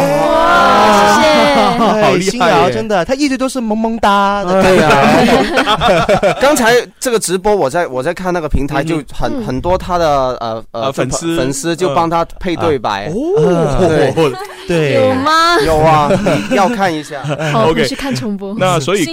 [0.98, 1.56] 谢谢，
[2.06, 4.44] 好厉害，真的，他一直都是萌萌哒。
[4.46, 6.38] 对呀。
[6.42, 13.10] 刚才这个直播我在我在看那个平台就很很多他的呃呃粉丝粉丝就帮他配对白。
[13.10, 14.34] 哦。
[14.68, 14.74] 对。
[14.94, 15.60] 有吗？
[15.60, 16.10] 有啊，
[16.52, 17.22] 要看一下。
[17.52, 18.56] 好，k 去看重播。
[18.58, 19.06] 那所以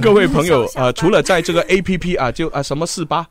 [0.00, 2.15] 各位朋友呃，除了在这个 A P P。
[2.16, 3.26] 啊，就啊，什么四八。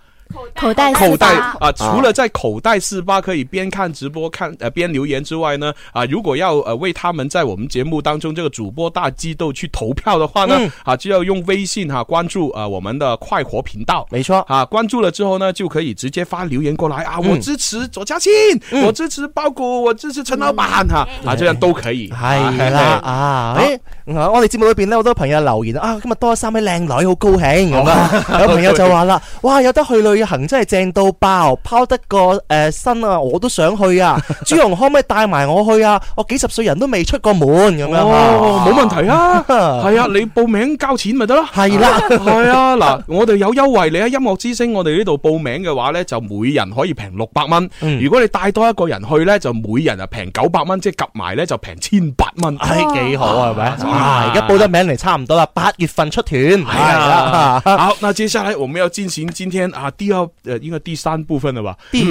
[0.56, 1.28] 口袋口袋
[1.60, 18.32] 啊，除了在口袋四八可以边看直播、看呃边留言之外呢，啊，如果要呃为他们在我们节目当中这个主播大激斗去投票的话呢，啊，就要用微信哈关注啊我们的快活频道，没错，啊，关注了之后呢，就可以直接发留言过来啊，我支持左嘉欣，
[18.84, 22.14] 我支持包谷，我支持陈老板哈，啊，这样都可以，系
[22.70, 23.58] 啦，啊，
[24.08, 30.15] 我我哋节目里边呢，好多朋友留言啊，今日多咗三位靓女，好高兴咁啊， 有朋友就话啦，哇，有得去啦！
[30.16, 32.18] 旅行真系正到爆，抛得个
[32.48, 34.18] 诶身啊，我都想去啊！
[34.48, 36.02] 朱雄可唔可以带埋我去啊？
[36.16, 39.44] 我几十岁人都未出过门，咁样冇问题啊！
[39.48, 41.46] 系 啊，你报名交钱咪得咯？
[41.54, 47.70] 系啦，系啊，嗱，我哋有优惠，你喺音乐之声我哋呢度报名嘅话咧，就每人可以平六百蚊。
[48.00, 53.52] 如果你带多一个人去咧，就每人啊平九百蚊，即系夹埋咧就平千八蚊，系几好啊？
[53.52, 53.92] 系咪？
[53.94, 57.62] 啊，而家报咗名嚟，差唔多啦，八月份出团系啊。
[57.66, 59.92] 好，那接下来我们要进行今天啊。
[60.08, 61.76] 要呃，应该第三部分了吧？
[61.92, 62.08] 第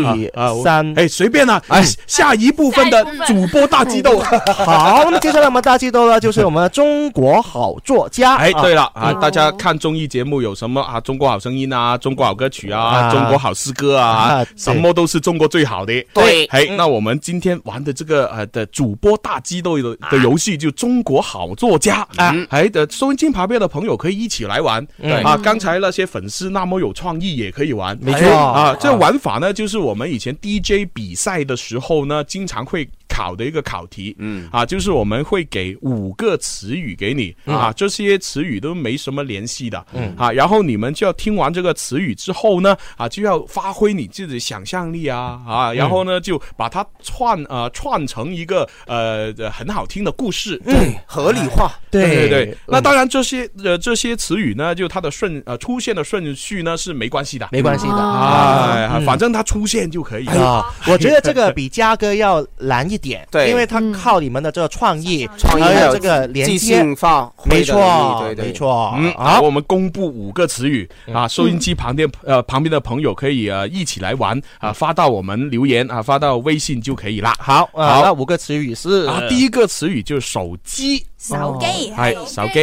[0.62, 4.18] 三哎，随便了哎，下一部分的主播大激斗。
[4.54, 8.36] 好，那接下来我们大激斗呢，就是我们的中国好作家。
[8.36, 11.00] 哎，对了啊，大家看综艺节目有什么啊？
[11.00, 15.92] 中国好声音啊，中国好歌曲啊，中国好诗歌啊，什么都是中国最好的。
[16.12, 25.36] 对，哎，那我们今天玩的这个呃的主播大激斗的的游戏，就中国好作家啊，哎的收音机旁边的朋友可以一起来玩对啊。
[25.42, 27.83] 刚才那些粉丝那么有创意，也可以玩。
[28.00, 32.88] 没错啊，这玩法呢，就是我们以前 DJ 比赛的时候呢，经常会。
[33.14, 50.74] 考的一个考题，嗯啊，就是我们会给五个词语给你啊，这些词语都没什么联系的，嗯啊，然后你们就要听完这个词语之后呢，啊，就要发挥你自己想象力啊啊，然后呢就把它串啊串成一个呃很好听的故事，嗯，
[51.06, 60.66] 合理化，对对对，那当然这些呃这些词语呢，就它的顺呃出现的顺序呢是没关系的，没关系的啊，反正它出现就可以了。
[60.88, 62.98] 我觉得这个比嘉哥要难一。
[63.04, 68.94] 点对，因为他靠你们的这个创意，意的这个连接，没错，没错。
[68.96, 77.34] 嗯，好，我们公布五个词语啊，收音机旁边呃旁边的朋友可以呃一起来玩啊，发到我们留言啊，发到微信就可以了。
[77.38, 81.04] 好，好，那五个词语是啊，第一个词语就是手机。
[81.26, 82.60] 手机系手机，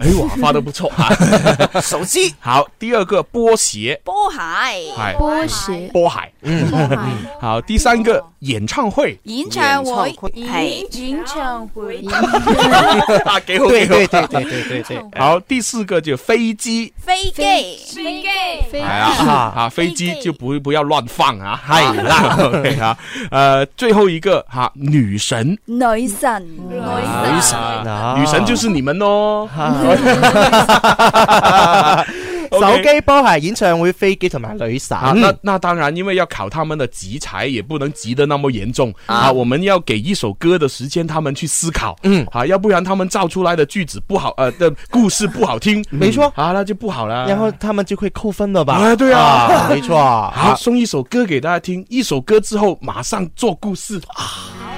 [0.00, 1.78] 诶，话发都不错吓。
[1.82, 4.38] 手机 好，第二个波鞋，波鞋
[4.80, 6.72] 系波鞋，波鞋，嗯，
[7.38, 10.80] 好，第三个演唱会，演唱会，演
[11.10, 14.06] 演唱会，对对对对
[14.42, 17.76] 对对， 好，第四个就飞机，飞机，飞
[18.22, 18.28] 机，
[18.70, 22.96] 系啊，啊，飞机就不不要乱放啊，系啦，OK 啊，
[23.32, 27.97] 诶，最后一个吓，女神，女神，女神。
[28.18, 29.48] 女神就是你们哦。
[32.50, 34.96] 手机波鞋演唱会、飞机同埋女神。
[35.16, 39.30] 那那当然，因为要考他们的集材，也不能急得那么严重啊！
[39.30, 41.94] 我们要给一首歌的时间，他们去思考。
[42.04, 46.32] 嗯，啊，要不然他们造出来的句子不好，呃，的故事不好听， 没错。
[46.34, 47.26] 啊，那就不好了。
[47.28, 48.78] 然后他们就会扣分了吧？
[48.80, 49.96] 哎，对啊，没错
[50.34, 54.76] 好，送一首歌给大家听，一首歌之后马上做故事啊。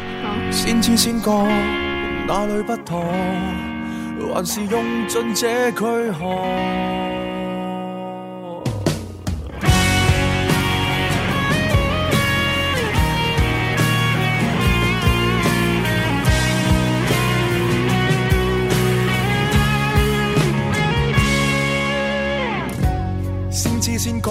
[2.27, 3.01] 哪里不妥，
[4.35, 5.77] 还是用尽这躯
[6.13, 6.29] 壳。
[23.51, 24.31] 先知先觉，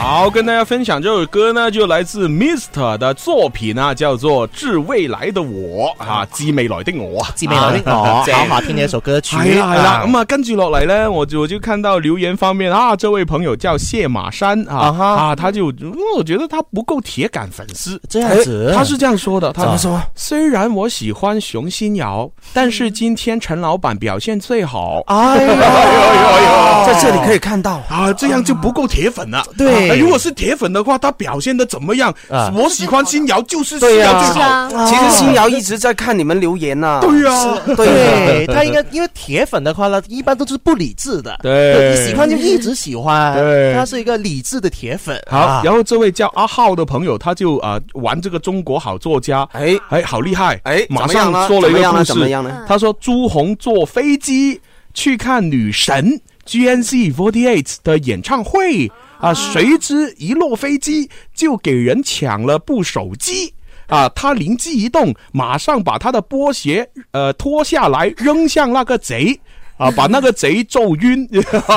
[0.00, 8.04] 好，跟大家分享这首歌呢，就来自 Mister 的作品呢，叫做《致未来的我》啊，《致未来的我》，《啊，《致未来的我》，
[8.34, 9.36] 好好听的一首歌曲。
[9.42, 25.02] 系啦，咁啊，跟住落嚟呢，我我就看到留言方面啊，这位朋友叫谢马山啊啊，他就因为我觉得他不够铁杆粉丝，这样子，他是这样说的，他怎么说：虽然我喜欢熊心瑶，但是今天陈老板表现最好。
[25.08, 29.44] 哎呦 呦呦，在这里可以看到啊，这样就不够铁粉了。
[29.56, 29.87] 对。
[29.96, 32.12] 如果是铁粉的话，他表现的怎么样？
[32.28, 34.68] 啊，我喜欢新瑶，就是新瑶最好。
[34.86, 36.98] 其实新瑶一直在看你们留言呢。
[37.00, 41.38] 对呀，对，他应该因为铁粉的话，他一般都是不理智的。
[41.42, 43.34] 对，你喜欢就一直喜欢。
[43.38, 45.18] 对，他是一个理智的铁粉。
[45.30, 49.48] 好，然后这位叫阿浩的朋友，他就啊玩这个中国好作家。
[49.52, 50.60] 哎，哎，好厉害！
[50.64, 52.14] 哎，马上说了一个故事。
[52.18, 52.64] 么样呢？
[52.66, 54.60] 他说朱红坐飞机
[54.92, 58.90] 去看女神 G N C Forty Eight 的演唱会。
[59.18, 63.52] 啊，谁知一落飞机就给人抢了部手机
[63.88, 64.08] 啊！
[64.10, 69.40] 他灵机一动，马上把他的波鞋呃脱下来扔向那个贼。
[69.78, 69.90] 啊！
[69.94, 71.26] 把那个贼揍晕，
[71.68, 71.70] 哇，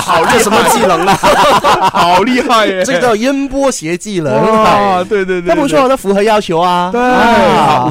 [0.00, 0.38] 好厉害！
[0.38, 1.18] 什么技能啊？
[1.92, 2.68] 好厉害！
[2.84, 5.02] 这个叫音波鞋技能啊！
[5.08, 6.90] 对对对，那不错，那符合要求啊！
[6.92, 7.00] 对，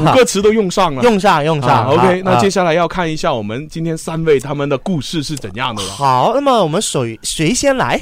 [0.01, 1.85] 五个词都用上了，用上用上。
[1.87, 5.89] OK，那接下来要看一下我们今天三位他们的故事是怎样的了。
[5.89, 7.99] 好，那么我们谁谁先来？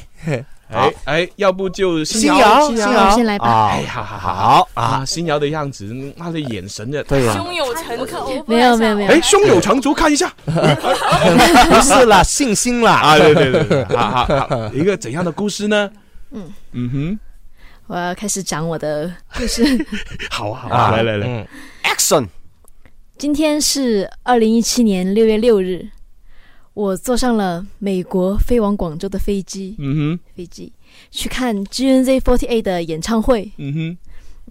[0.72, 3.70] 哎哎，要不就新瑶，新瑶先来吧。
[3.70, 7.88] 哎，好好好啊，新瑶的样子，那的眼神的，对啊，胸有成，
[8.48, 9.12] 没有没有没有。
[9.12, 15.90] 哎，胸有成竹，看一下，不是啦，信心啦啊，对对对，好好好，一个怎样的故事呢？
[16.32, 17.20] 嗯嗯哼，
[17.86, 19.64] 我要开始讲我的故事。
[20.32, 21.48] 好好，来来来
[21.84, 22.26] ，Action！
[23.20, 25.90] 今天是二零一七年六月六日。
[26.76, 30.72] 我坐上了美国飞往广州的飞机，嗯哼，飞机
[31.10, 33.98] 去看 G N Z Forty Eight 的演唱会，嗯哼，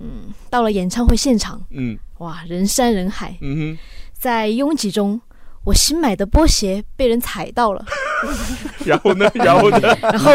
[0.00, 0.06] 嗯，
[0.48, 3.78] 到了演唱会现场，嗯，哇，人山人海，嗯哼，
[4.18, 5.20] 在拥挤中，
[5.64, 7.84] 我新买的波鞋被人踩到了，
[8.86, 10.32] 然后呢， 然后呢，然后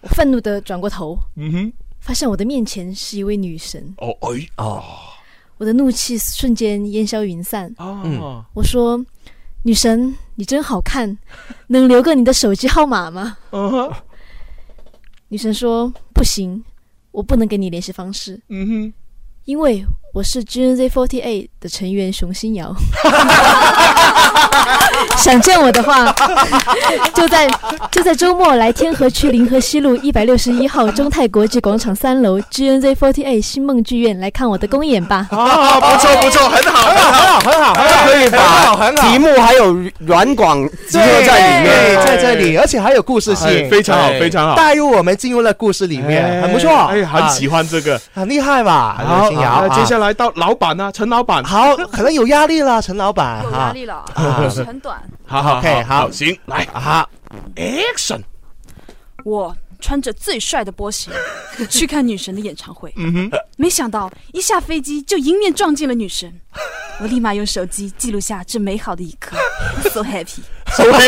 [0.00, 4.80] 我愤怒的转过头，嗯哼，发现我的面前是一位女神，哦哎哦，
[5.56, 9.04] 我的怒气瞬间烟消云散啊，我说，
[9.64, 10.16] 女神。
[10.38, 11.18] 你真好看，
[11.68, 13.36] 能留个你的手机号码吗？
[15.30, 16.64] 女生说不行，
[17.10, 18.40] 我不能给你联系方式。
[18.48, 18.92] 嗯哼，
[19.44, 19.84] 因为。
[20.14, 22.74] 我是 G N Z r ty eight 的成员熊心瑶，
[25.18, 26.10] 想见我的话，
[27.12, 27.46] 就在
[27.90, 35.26] 就在周末来天河区临河西路一百六十一号中泰国际广场三楼 G N Z r ty eight 星梦剧院来看我的公演吧。
[35.30, 38.38] 啊，不错不错，很好很好很好很好，可以吧？
[38.38, 39.08] 很好很好。
[39.10, 46.72] 题目还有软广结合在里面，在这里，而且还有故事性，非常好非常好，带入我们进入了故事里面，很不错。
[46.86, 48.96] 哎，很喜欢这个，很厉害吧？
[49.06, 49.38] 熊心
[49.78, 49.97] 接下来。
[49.98, 54.04] 来到老板呢，陈老板，好，可能有压力了，陈老板，有压力了，
[54.66, 56.66] 很短，好好，OK，好，行，来
[57.56, 58.20] ，Action！
[59.24, 61.10] 我穿着最帅的波鞋
[61.68, 66.32] 去看女神的演唱会，嗯哼，没想到一下飞机就迎面撞进了女神，
[67.00, 69.36] 我立马用手机记录下这美好的一刻
[69.90, 70.40] ，so happy。
[70.72, 71.00] so h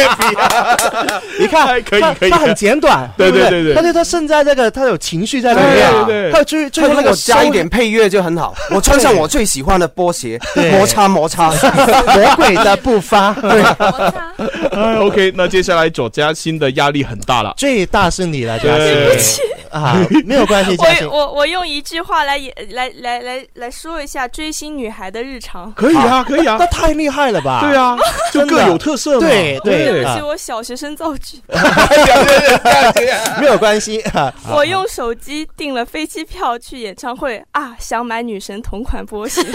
[0.00, 8.54] a p p 你看，可以可以，它很简短，对对对对，但是它现在那个它有情绪在里面，它最最后那个加一点配乐就很好。
[8.70, 10.38] 我穿上我最喜欢的波鞋，
[10.72, 13.64] 摩 擦摩擦， 魔鬼的步伐， 对。
[15.00, 18.64] OK，那接下来左嘉欣的压力很大了，最大是你了，嘉
[19.18, 19.42] 欣。
[19.70, 20.76] 啊，没有关系。
[21.04, 22.38] 我我我用一句话来
[22.72, 25.72] 来来来来说一下追星女孩的日常。
[25.72, 27.60] 可以啊，可以啊，那太厉害了吧？
[27.62, 27.96] 对啊，
[28.32, 29.26] 就各有特色嘛。
[29.26, 31.40] 对对，而且我小学生造句。
[33.40, 34.02] 没有关系
[34.52, 39.42] 我用手机订了飞机票去演唱会啊，想买女神同款波鞋。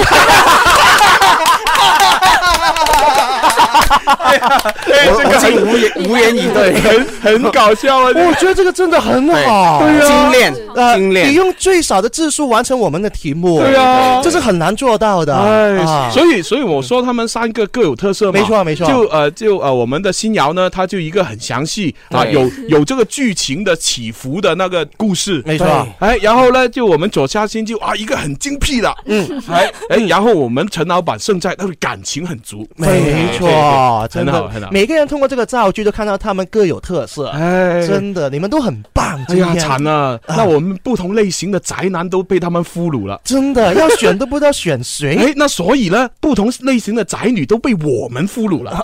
[5.06, 7.08] 我真的很无言无言以对，很
[7.42, 8.06] 很搞笑啊！
[8.16, 9.82] 我觉得这个真的很好。
[10.06, 10.54] 精炼
[10.96, 11.30] 精炼。
[11.30, 15.36] 你用最少的字数完成我们的题目，对啊，这是很难做到的。
[15.36, 18.34] 哎，所以所以我说他们三个各有特色嘛。
[18.34, 18.86] 没错没错。
[18.88, 25.88] 就呃就呃我们的新瑶呢，他就一个很详细啊，有有这个剧情的起伏的那个故事，没错。
[26.00, 34.70] 哎，然后呢，就我们左嘉欣就啊一个很精辟的，嗯，哎哎，然后我们陈老板胜在他的感情很足，没错，真的很好。
[34.72, 39.93] 每个人通过这个造句都看到他们各有特色，哎，真的你们都很棒，哎呀惨呢。
[40.28, 45.16] 那我们不同类型的宅男都被他们俘虏了，真的要选都不知道选谁。
[45.30, 48.72] 哎，那所以呢，不同类型的宅女都被我们俘虏了。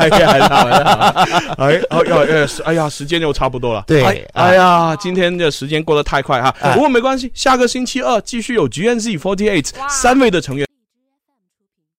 [0.00, 1.14] 哎呀，
[2.66, 3.82] 哎呀，时间又差不多了。
[3.86, 6.50] 对，哎呀，今天的时间过得太快哈。
[6.72, 10.66] 不过没关系，下个星期二继续有 G N Z Forty Eight 三位的成员。